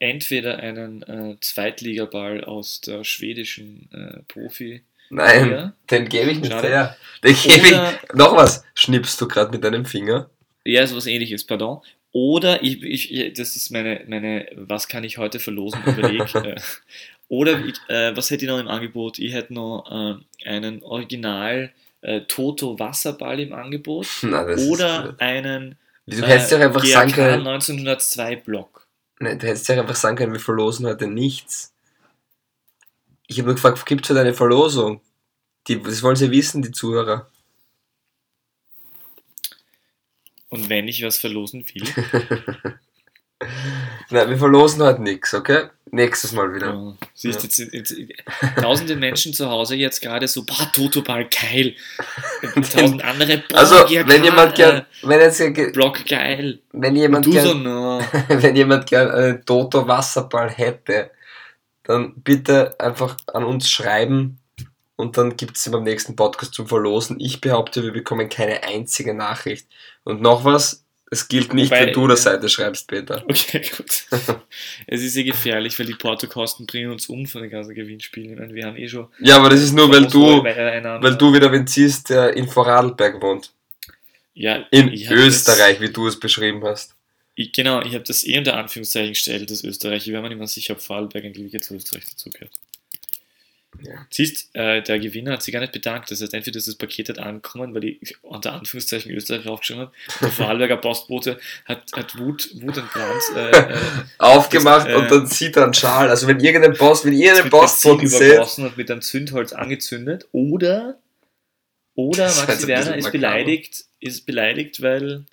[0.00, 4.82] äh, entweder einen äh, Zweitligaball aus der schwedischen äh, Profi.
[5.10, 5.72] Nein, Ja.
[5.90, 6.68] den gebe ich nicht Schade.
[6.68, 6.96] her.
[7.22, 8.14] Den gebe ich.
[8.14, 10.30] Noch was, schnippst du gerade mit deinem Finger?
[10.64, 11.80] ja, sowas ähnliches, pardon.
[12.12, 16.22] Oder, ich, ich, ich- das ist meine, meine, was kann ich heute verlosen, überleg.
[17.32, 19.18] oder, ich, äh, was hätte ich noch im Angebot?
[19.18, 21.72] Ich hätte noch äh, einen Original
[22.02, 24.06] äh, Toto Wasserball im Angebot.
[24.22, 28.86] Na, Oder einen Du hättest ja äh, einfach sagen können, 1902 Block.
[29.18, 31.72] ne, du hättest ja einfach sagen können, wir verlosen heute nichts.
[33.28, 35.00] Ich habe nur gefragt, gibt es heute eine Verlosung?
[35.68, 37.30] Die, das wollen sie wissen, die Zuhörer.
[40.50, 41.84] Und wenn ich was verlosen will,
[44.12, 45.68] Nein, wir verlosen heute nichts, okay?
[45.90, 46.74] Nächstes Mal wieder.
[46.74, 46.94] Ja.
[47.14, 47.94] Siehst jetzt, jetzt,
[48.60, 51.74] tausende Menschen zu Hause jetzt gerade so, boah, Totoball, geil.
[52.54, 56.60] Und tausend andere, boah, Also, GRK, wenn jemand äh, gern, wenn jetzt, Block, geil.
[56.72, 58.00] wenn jemand du so, gern, no.
[58.28, 61.10] wenn jemand gern einen Toto Wasserball hätte,
[61.84, 64.38] dann bitte einfach an uns schreiben
[64.96, 67.18] und dann gibt es beim nächsten Podcast zum Verlosen.
[67.18, 69.66] Ich behaupte, wir bekommen keine einzige Nachricht.
[70.04, 70.81] Und noch was,
[71.12, 73.22] Es gilt nicht, Wobei- wenn du der Seite schreibst, Peter.
[73.28, 74.06] Okay, gut.
[74.86, 78.32] es ist sehr gefährlich, weil die Portokosten bringen uns um von den ganzen Gewinnspielen.
[78.32, 79.08] Ich meine, wir haben eh schon.
[79.20, 81.02] Ja, aber das ist nur, weil du, Einnahmen.
[81.04, 83.50] weil du wieder wen ziehst, der in Vorarlberg wohnt.
[84.32, 86.92] ja, In Österreich, wie du es beschrieben hast.
[86.92, 86.96] Das,
[87.34, 90.06] ich, genau, ich habe das eh unter Anführungszeichen gestellt, das Österreich.
[90.06, 92.52] Ich war mir nicht mehr sicher, ob Vorarlberg eigentlich zu Österreich dazugehört.
[93.80, 94.06] Ja.
[94.10, 96.10] Siehst, äh, der Gewinner hat sich gar nicht bedankt.
[96.10, 99.92] Das heißt, entweder ist das Paket hat angekommen, weil ich unter Anführungszeichen Österreich aufgeschrieben habe.
[100.20, 103.22] Der Vorarlberger Postbote hat, hat Wut, Wut und Brand.
[103.34, 103.78] Äh, äh,
[104.18, 106.10] Aufgemacht Das, äh, und dann zieht er einen Schal.
[106.10, 110.28] Also wenn irgendein Post, wenn Benzin Postboten seht, und mit einem Zündholz angezündet.
[110.32, 110.98] Oder,
[111.94, 113.12] oder Das Maxi Werner ist makaber.
[113.12, 115.24] beleidigt, ist beleidigt, weil,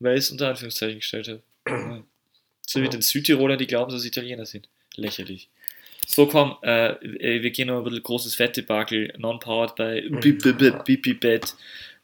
[0.00, 1.40] weil es unter Anführungszeichen gestellt hat.
[2.66, 4.68] So wie den Südtiroler, die glauben, dass es Italiener sind.
[4.94, 5.48] Lächerlich.
[6.10, 11.54] So komm, äh, wir gehen noch ein bisschen großes Fettdebakel, non-powered bei BB-Bett,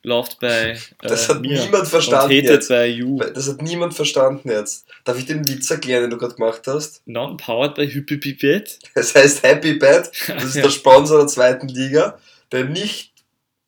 [0.05, 2.71] läuft bei das hat niemand verstanden jetzt.
[2.71, 4.87] Das hat niemand verstanden jetzt.
[5.03, 7.03] Darf ich den Witz erklären, den du gerade gemacht hast?
[7.07, 8.79] Non-powered bei Hypipipet.
[8.95, 10.13] Es heißt Happy Bad.
[10.29, 12.17] Das ist der Sponsor der zweiten Liga,
[12.53, 13.13] der nicht,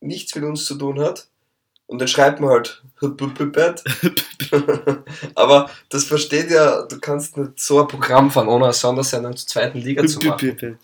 [0.00, 1.26] nichts mit uns zu tun hat.
[1.88, 3.82] Und dann schreibt man halt Bad.
[5.34, 9.48] Aber das versteht ja, du kannst nicht so ein Programm fahren, ohne eine Sondersendung zur
[9.48, 10.78] zweiten Liga zu machen.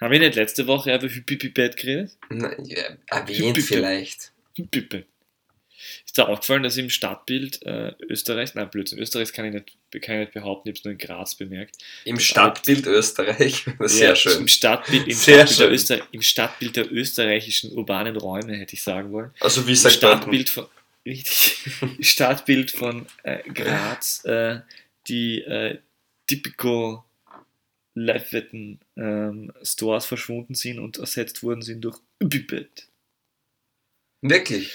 [0.00, 2.16] Haben wir nicht letzte Woche über Hypipipet geredet?
[2.30, 4.32] Na, ja, erwähnt vielleicht.
[4.54, 5.06] Hypipipet.
[6.18, 10.16] Ist da aufgefallen, dass im Stadtbild äh, Österreichs, nein, Blödsinn, Österreichs kann ich nicht, kann
[10.16, 11.76] ich nicht behaupten, ich habe es nur in Graz bemerkt.
[12.04, 13.64] Im Stadtbild Österreich.
[13.82, 14.38] Sehr Ja, schön.
[14.40, 15.74] Im Stadtbild, im, Sehr Stadtbild der schön.
[15.74, 19.30] Öster, Im Stadtbild der österreichischen urbanen Räume, hätte ich sagen wollen.
[19.38, 19.94] Also wie sagt?
[19.94, 20.66] Stadtbild von,
[21.06, 21.56] richtig,
[22.00, 24.60] Stadtbild von äh, Graz, äh,
[25.06, 25.78] die äh,
[26.26, 27.04] typico
[27.94, 32.88] Live-Wetten ähm, Stores verschwunden sind und ersetzt worden sind durch Hypipipet.
[34.20, 34.72] Wirklich?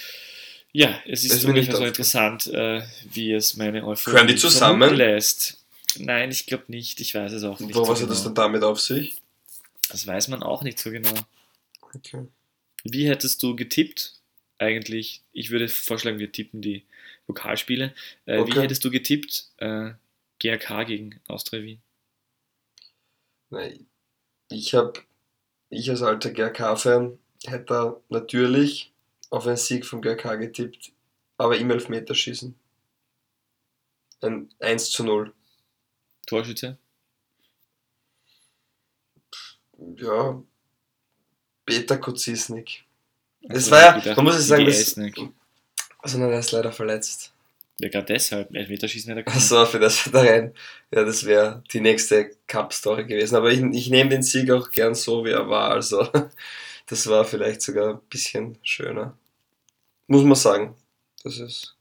[0.73, 4.35] Ja, es Das ist nicht ungefähr so interessant, äh, wie es meine Euphorie Gehören die
[4.35, 4.95] zusammen?
[4.95, 5.63] lässt.
[5.99, 6.99] Nein, ich glaube nicht.
[6.99, 7.75] Ich weiß es auch nicht.
[7.75, 8.33] Wo, so was hat das genau.
[8.33, 9.15] dann damit auf sich?
[9.89, 11.13] Das weiß man auch nicht so genau.
[11.81, 12.27] Okay.
[12.83, 14.15] Wie hättest du getippt?
[14.57, 16.83] Eigentlich, ich würde vorschlagen, wir tippen die
[17.27, 17.93] Pokalspiele.
[18.25, 18.61] Äh, Wie Okay.
[18.61, 19.49] hättest du getippt?
[19.57, 19.91] Äh,
[20.39, 21.81] GRK gegen Austria Wien.
[23.49, 23.85] Nein,
[24.49, 24.93] ich habe,
[25.69, 28.91] ich als alter GRK-Fan hätte natürlich
[29.33, 30.91] auf einen Sieg vom GRK getippt,
[31.37, 32.55] aber im Elfmeterschießen.
[34.21, 35.33] Ein 1 zu 0.
[36.27, 36.77] Torschütze?
[39.97, 40.41] Ja,
[41.65, 42.85] Peter Kozisnik.
[43.49, 45.17] Es Also, war ja, ich gedacht, man muss es sagen, die das, Esnik.
[45.99, 47.33] also nein, er ist leider verletzt.
[47.79, 48.53] Ja, gerade deshalb.
[48.55, 49.37] Elfmeterschießen hätte er können.
[49.37, 50.53] Achso, für das da rein.
[50.91, 53.35] Ja, das wäre die nächste Cup-Story gewesen.
[53.35, 55.71] Aber ich, ich nehme den Sieg auch gern so, wie er war.
[55.71, 56.07] Also,
[56.87, 59.17] das war vielleicht sogar ein bisschen schöner.
[60.07, 60.75] Muss man sagen.
[61.23, 61.75] Das ist.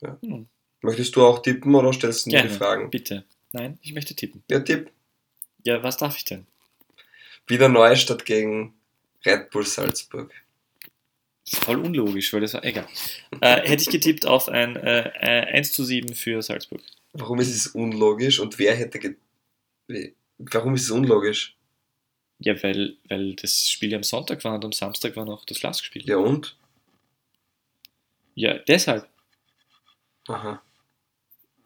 [0.00, 0.18] Ja.
[0.22, 0.46] Hm.
[0.80, 2.48] Möchtest du auch tippen oder stellst du Gerne.
[2.48, 2.90] die Fragen?
[2.90, 3.24] Bitte.
[3.52, 4.42] Nein, ich möchte tippen.
[4.50, 4.90] Ja, Tipp.
[5.64, 6.46] Ja, was darf ich denn?
[7.46, 8.74] Wieder Neustadt gegen
[9.24, 10.32] Red Bull Salzburg.
[11.44, 12.86] Das ist voll unlogisch, weil das war egal.
[13.40, 16.82] Äh, hätte ich getippt auf ein äh, äh, 1 zu 7 für Salzburg.
[17.14, 18.98] Warum ist es unlogisch und wer hätte.
[18.98, 19.16] Ge
[20.36, 21.56] Warum ist es unlogisch?
[22.38, 25.58] Ja, weil, weil das Spiel ja am Sonntag war und am Samstag war noch das
[25.58, 26.06] Flaskspiel.
[26.06, 26.56] Ja, und?
[28.38, 29.08] Ja, deshalb,
[30.28, 30.62] Aha.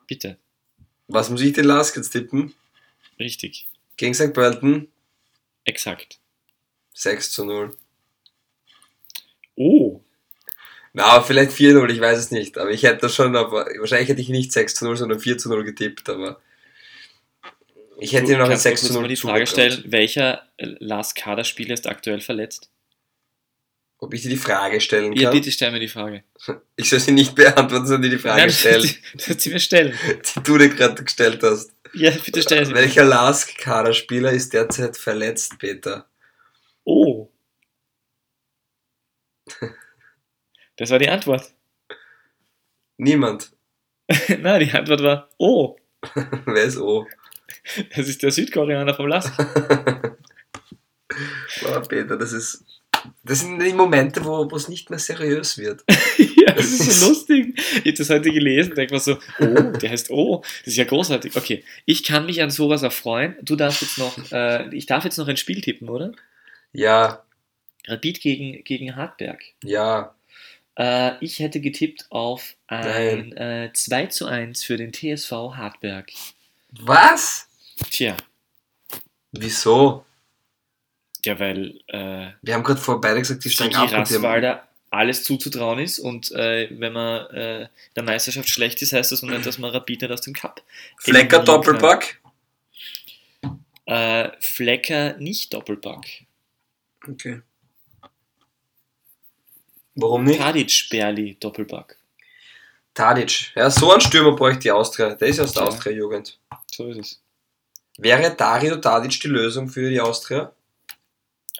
[0.06, 0.38] bitte.
[1.06, 2.54] Was muss ich den Lask jetzt tippen?
[3.18, 3.68] Richtig.
[3.98, 4.32] Gegen St.
[4.32, 4.90] Pölten
[5.66, 6.18] Exakt.
[6.94, 7.76] 6 zu 0.
[9.54, 10.00] Oh,
[10.94, 12.56] Na, aber vielleicht 4-0, ich weiß es nicht.
[12.56, 15.36] Aber ich hätte das schon, aber wahrscheinlich hätte ich nicht 6 zu 0, sondern 4
[15.36, 16.40] zu 0 getippt, aber
[18.00, 19.46] ich hätte du ihm noch ein kannst mir 6 zu kurz 0 mal die Frage
[19.46, 22.70] stellen, welcher äh, Last Kader-Spieler ist aktuell verletzt?
[24.02, 25.38] Ob ich dir die Frage stellen Ja, kann?
[25.38, 26.24] bitte stell mir die Frage.
[26.76, 28.82] Ich soll sie nicht beantworten, sondern dir die Frage Nein, stellen,
[29.14, 29.96] du sollst sie mir stellen.
[30.36, 31.72] die du dir gerade gestellt hast.
[31.94, 32.74] Ja, bitte stell sie.
[32.74, 36.08] Welcher Lask-Kaderspieler ist derzeit verletzt, Peter?
[36.84, 37.30] Oh.
[40.76, 41.52] Das war die Antwort.
[42.96, 43.52] Niemand.
[44.40, 45.76] Nein, die Antwort war Oh.
[46.46, 47.06] Wer ist O?
[47.94, 49.32] Das ist der Südkoreaner vom Lask.
[51.62, 52.64] Boah, Peter, das ist.
[53.24, 55.82] Das sind die Momente, wo es nicht mehr seriös wird.
[56.18, 57.58] ja, das ist so lustig.
[57.58, 60.84] Ich habe das heute gelesen, denke mir so, oh, der heißt Oh, das ist ja
[60.84, 61.36] großartig.
[61.36, 63.36] Okay, ich kann mich an sowas erfreuen.
[63.42, 66.12] Du darfst jetzt noch, äh, ich darf jetzt noch ein Spiel tippen, oder?
[66.72, 67.22] Ja,
[67.86, 69.42] Rapid gegen, gegen Hartberg.
[69.62, 70.14] ja.
[70.74, 76.10] Äh, ich hätte getippt auf ein äh, 2 zu 1 für den TSV Hartberg.
[76.70, 77.46] Was?
[77.90, 78.16] Tja,
[79.32, 80.04] Wieso?
[81.24, 85.78] Ja, weil äh, Wir haben gerade vor beide gesagt, die steigen ab Rasswalder, alles zuzutrauen
[85.78, 85.98] ist.
[85.98, 90.02] Und äh, wenn man äh, der Meisterschaft schlecht ist, heißt das nicht, dass man Rapid
[90.02, 90.62] nicht aus dem Cup.
[90.98, 91.40] Flecker.
[91.40, 92.20] Doppelpack?
[93.86, 96.06] Äh, Flecker nicht Doppelpack.
[97.08, 97.42] Okay.
[99.94, 100.40] Warum nicht?
[100.40, 101.96] Tadic Berli Doppelpack.
[102.94, 103.52] Tadic.
[103.54, 105.14] Ja, so einen Stürmer bräuchte die Austria.
[105.14, 105.68] Der ist aus der Ja.
[105.68, 106.38] Austria-Jugend.
[106.70, 107.22] So ist es.
[107.98, 110.52] Wäre Dario Tadic die Lösung für die Austria?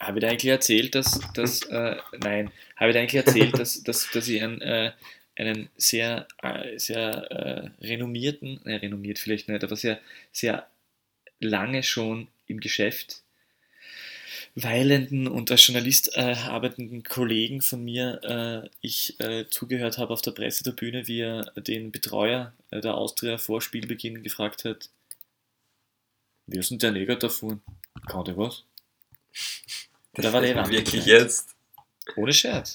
[0.03, 3.83] Habe ich dir eigentlich erzählt, dass, dass äh, nein, habe ich dir eigentlich erzählt, dass,
[3.83, 4.93] dass, dass ich einen, äh,
[5.37, 10.01] einen sehr, äh, sehr äh, renommierten, ne, renommiert vielleicht nicht, aber sehr,
[10.33, 10.67] sehr
[11.41, 13.23] lange schon im Geschäft
[14.55, 20.21] weilenden und als Journalist äh, arbeitenden Kollegen von mir äh, ich äh, zugehört habe auf
[20.21, 24.91] der Pressetribüne, wie er den Betreuer äh, der Austria vor Spielbeginn gefragt hat,
[26.49, 27.63] ist denn der Neger davon?
[28.07, 28.65] Kann der was?
[30.15, 31.51] Da war der Wirklich jetzt?
[32.17, 32.75] Ohne Scherz.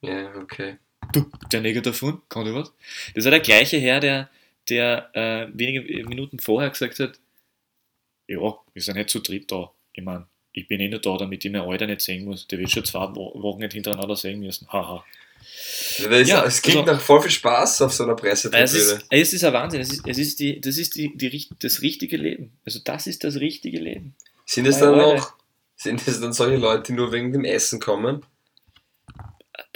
[0.00, 0.76] Ja, okay.
[1.12, 2.72] Du, der Neger davon, kann der was?
[3.14, 4.28] Das war der gleiche Herr, der,
[4.68, 7.18] der äh, wenige Minuten vorher gesagt hat,
[8.26, 8.38] ja,
[8.72, 9.70] wir sind nicht zu dritt da.
[9.92, 12.46] Ich meine, ich bin eh nicht da, damit ich mein Alter nicht sehen muss.
[12.48, 14.66] Der wird schon zwei Wo- Wochen nicht hintereinander sehen müssen.
[14.72, 15.04] Haha.
[16.08, 18.64] Das Ja, es klingt also- nach voll viel Spaß auf so einer Es Pressetribüne.
[18.64, 19.80] ist, es ist ein Wahnsinn.
[19.82, 22.52] Es ist, es ist, die, das, ist die, die, das richtige Leben.
[22.64, 24.14] Also das ist das richtige Leben.
[24.46, 25.22] Sind es dann Eure.
[25.76, 28.24] Sind es dann solche Leute, die nur wegen dem Essen kommen?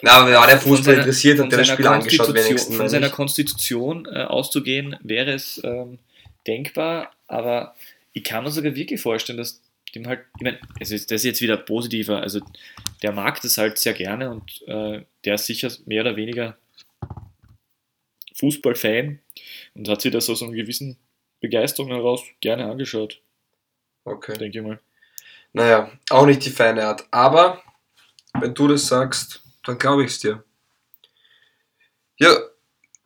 [0.02, 2.76] Na, aber ja, der Von Fußball seiner- interessiert, hat der das Spiel angeschaut Konstitution- wenigstens.
[2.76, 3.10] Von seiner.
[3.10, 5.98] Konstitution äh, auszugehen, wäre es ähm,
[6.46, 7.74] denkbar, aber
[8.12, 9.60] ich kann mir sogar wirklich vorstellen, dass
[9.94, 12.40] dem halt, ich meine, das ist jetzt wieder positiver, also
[13.02, 16.56] der mag das halt sehr gerne und äh, der ist sicher mehr oder weniger
[18.34, 19.18] Fußballfan
[19.74, 20.96] und hat sich das aus einer gewissen
[21.40, 23.20] Begeisterung heraus gerne angeschaut,
[24.04, 24.36] Okay.
[24.38, 24.78] denke ich mal.
[25.52, 27.06] Naja, auch nicht die feine Art.
[27.10, 27.62] Aber,
[28.34, 30.44] wenn du das sagst, dann glaube ich es dir.
[32.18, 32.36] Ja,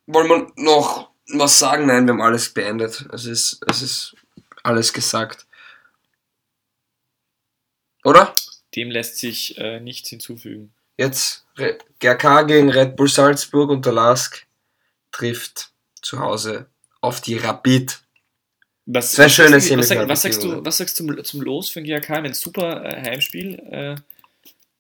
[0.07, 1.87] wollen wir noch was sagen?
[1.87, 3.07] Nein, wir haben alles beendet.
[3.13, 4.17] Es ist, es ist
[4.63, 5.47] alles gesagt.
[8.05, 8.35] Oder?
[8.75, 10.75] Dem lässt sich äh, nichts hinzufügen.
[10.97, 14.47] Jetzt Re- GRK gegen Red Bull Salzburg und der Lask
[15.11, 16.67] trifft zu Hause
[17.01, 18.02] auf die Rapid.
[18.87, 21.41] Was, was, schöne sagst du- was, sag- was sagst du, was sagst du zum, zum
[21.43, 22.11] Los für den GAK?
[22.11, 23.55] Ein super äh, Heimspiel.
[23.71, 23.97] Äh,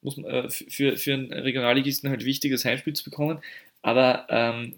[0.02, 3.40] muss man, äh, für, für einen Regionalligisten halt wichtig, das Heimspiel zu bekommen.
[3.82, 4.74] Aber ähm,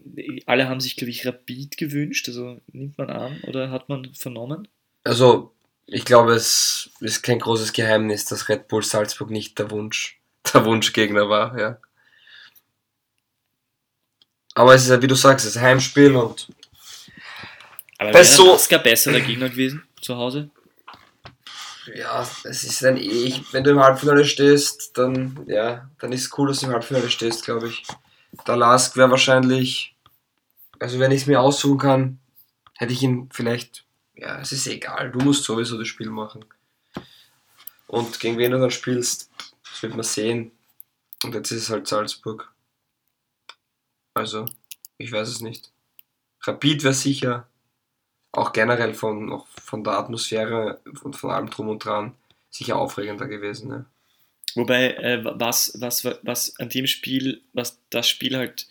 [0.46, 2.28] alle haben sich, glaube ich, Rapid gewünscht.
[2.28, 4.68] Also nimmt man an oder hat man vernommen?
[5.04, 5.52] Also,
[5.86, 10.18] ich glaube, es ist kein großes Geheimnis, dass Red Bull Salzburg nicht der Wunsch,
[10.54, 11.78] der Wunschgegner war, ja.
[14.54, 16.48] Aber es ist ja, wie du sagst, es ist Heimspiel und
[18.08, 20.50] Aber Das wäre so- Lasker besser der Gegner gewesen zu Hause?
[21.94, 26.38] ja, es ist dann eh, wenn du im Halbfinale stehst, dann, ja, dann ist es
[26.38, 27.82] cool, dass du im Halbfinale stehst, glaube ich.
[28.46, 29.94] Der Lask wäre wahrscheinlich,
[30.78, 32.18] also wenn ich es mir aussuchen kann,
[32.78, 33.84] hätte ich ihn vielleicht,
[34.14, 36.44] ja, es ist egal, du musst sowieso das Spiel machen.
[37.86, 39.30] Und gegen wen du dann spielst,
[39.70, 40.52] das wird man sehen.
[41.22, 42.50] Und jetzt ist es halt Salzburg.
[44.14, 44.46] Also,
[44.98, 45.70] ich weiß es nicht.
[46.42, 47.46] Rapid wäre sicher,
[48.36, 52.14] auch generell von, auch von der Atmosphäre und von allem drum und dran,
[52.50, 53.68] sicher aufregender gewesen.
[53.68, 53.84] Ne?
[54.54, 58.66] Wobei, äh, was, was, was an dem Spiel, was das Spiel halt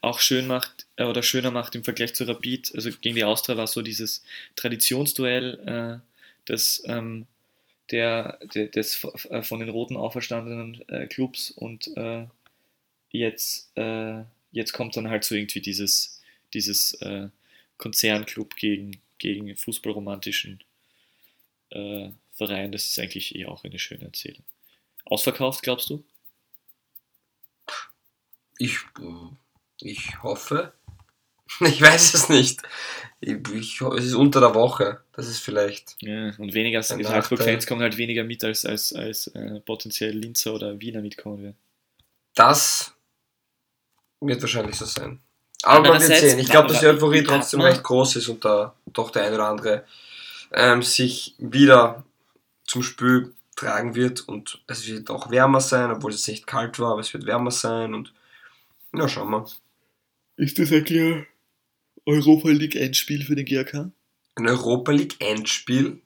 [0.00, 3.56] auch schön macht äh, oder schöner macht im Vergleich zu Rapid, also gegen die Austria
[3.56, 4.24] war so dieses
[4.56, 7.26] Traditionsduell äh, des, ähm,
[7.90, 12.26] der, der, des äh, von den roten auferstandenen äh, Clubs und äh,
[13.10, 16.20] jetzt, äh, jetzt kommt dann halt so irgendwie dieses,
[16.52, 16.98] dieses
[17.82, 20.62] Konzernclub gegen, gegen fußballromantischen
[21.70, 22.70] äh, Verein.
[22.70, 24.44] Das ist eigentlich eh auch eine schöne Erzählung.
[25.04, 26.04] Ausverkauft, glaubst du?
[28.58, 28.78] Ich,
[29.80, 30.72] ich hoffe.
[31.60, 32.62] Ich weiß es nicht.
[33.20, 35.02] Ich, ich, es ist unter der Woche.
[35.12, 35.96] Das ist vielleicht.
[36.00, 40.54] Ja, und weniger die Salzburg-Fans kommen halt weniger mit, als, als, als äh, potenziell Linzer
[40.54, 41.58] oder Wiener mitkommen werden.
[42.34, 42.94] Das
[44.22, 45.20] wird wahrscheinlich so sein.
[45.62, 46.38] Aber man wird sehen.
[46.38, 49.48] Ich glaube, dass die Euphorie trotzdem recht groß ist und da doch der eine oder
[49.48, 49.84] andere
[50.52, 52.04] ähm, sich wieder
[52.64, 56.92] zum Spiel tragen wird und es wird auch wärmer sein, obwohl es nicht kalt war,
[56.92, 58.12] aber es wird wärmer sein und
[58.94, 59.46] ja, schauen wir.
[60.36, 61.24] Ist das ein klar
[62.06, 63.90] Europa League Endspiel für den GRK?
[64.34, 66.00] Ein Europa League Endspiel?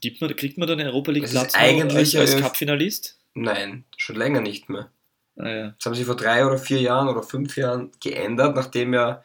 [0.00, 2.42] Gibt man, kriegt man dann einen Europa League Es ist Platz eigentlich als, als ein-
[2.42, 3.18] Cup-Finalist?
[3.34, 4.90] Nein, schon länger nicht mehr.
[5.36, 5.74] Ah, ja.
[5.76, 9.22] Das haben sie vor drei oder vier Jahren oder fünf Jahren geändert, nachdem ja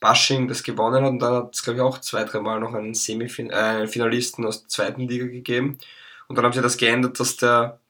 [0.00, 2.94] Bashing das gewonnen hat und dann hat es, glaube ich, auch zwei, dreimal noch einen,
[2.94, 5.78] Semifin äh, einen Finalisten aus der zweiten Liga gegeben.
[6.28, 7.80] Und dann haben sie das geändert, dass der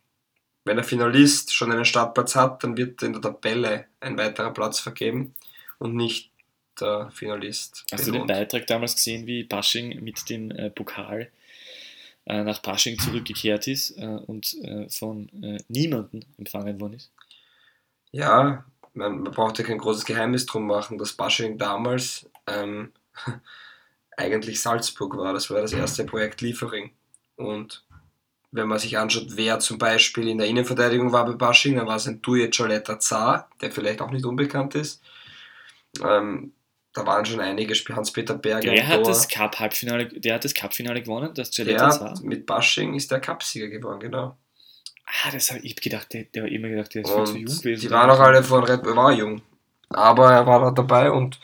[0.65, 4.81] wenn der Finalist schon einen Startplatz hat, dann wird in der Tabelle ein weiterer Platz
[4.81, 5.35] vergeben
[5.79, 6.31] und nicht
[6.81, 7.85] der Finalist.
[7.93, 11.31] Hast du den Beitrag damals gesehen, wie Basching mit dem äh, Pokal
[12.25, 15.29] äh, nach Basching zurückgekehrt ist äh, und äh, von
[15.69, 17.13] niemandem empfangen worden ist?
[18.15, 22.93] Ja, man, man braucht ja kein großes Geheimnis drum machen, dass Basching damals ähm,
[24.17, 25.33] eigentlich Salzburg war.
[25.33, 26.93] Das war das erste Projekt Liefering.
[27.35, 27.85] Und
[28.53, 31.97] wenn man sich anschaut, wer zum Beispiel in der Innenverteidigung war bei Basching, dann war
[31.97, 35.03] es ein Duje Cioletta Zar, der vielleicht auch nicht unbekannt ist.
[36.01, 36.53] Ähm,
[36.93, 38.71] da waren schon einige Spiele, Hans-Peter Berger.
[38.71, 42.21] Der hat, das Cup -Halbfinale, der hat das Cup-Finale gewonnen, das Cioletta Zar.
[42.23, 44.37] Mit Basching ist der Cupsieger geworden, genau.
[45.23, 47.53] Ah, das habe ich gedacht, der, der war immer gedacht, der ist und viel zu
[47.53, 47.81] jung gewesen.
[47.83, 49.43] Die waren auch alle von Red Bull, war jung.
[49.91, 51.39] Aber er war da dabei und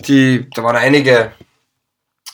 [0.00, 1.32] die, da waren einige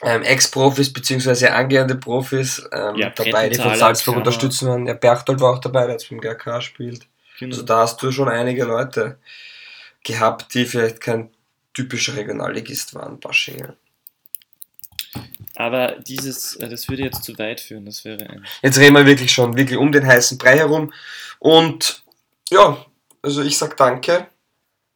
[0.03, 1.49] ähm, Ex-Profis bzw.
[1.49, 4.87] angehende Profis ähm, Ja, dabei, die von Salzburg unterstützen waren.
[4.87, 7.07] Ja, Berchtold war auch dabei, der jetzt beim GK spielt.
[7.39, 7.53] Genau.
[7.55, 9.19] Also da hast du schon einige Leute
[10.03, 11.31] gehabt, die vielleicht kein
[11.75, 13.69] typischer Regionalligist waren, Basching.
[15.57, 18.47] Aber dieses, äh, das würde jetzt zu weit führen, das wäre ein.
[18.63, 20.93] Jetzt reden wir wirklich schon wirklich um den heißen Brei herum.
[21.39, 22.05] Und
[22.51, 22.85] ja,
[23.23, 24.29] also ich sag danke.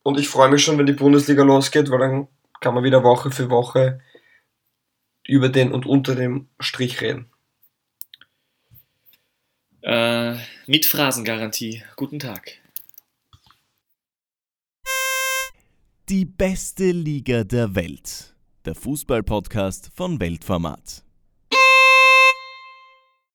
[0.03, 2.29] Und ich freue mich schon, wenn die Bundesliga losgeht, weil dann
[2.61, 4.01] kann man wieder Woche für Woche
[5.27, 7.31] über den und unter dem Strich reden.
[9.83, 10.37] Äh,
[10.67, 11.83] mit Phrasengarantie.
[11.97, 12.59] Guten Tag.
[16.09, 18.35] Die beste Liga der Welt.
[18.67, 21.03] Der Fußballpodcast von Weltformat.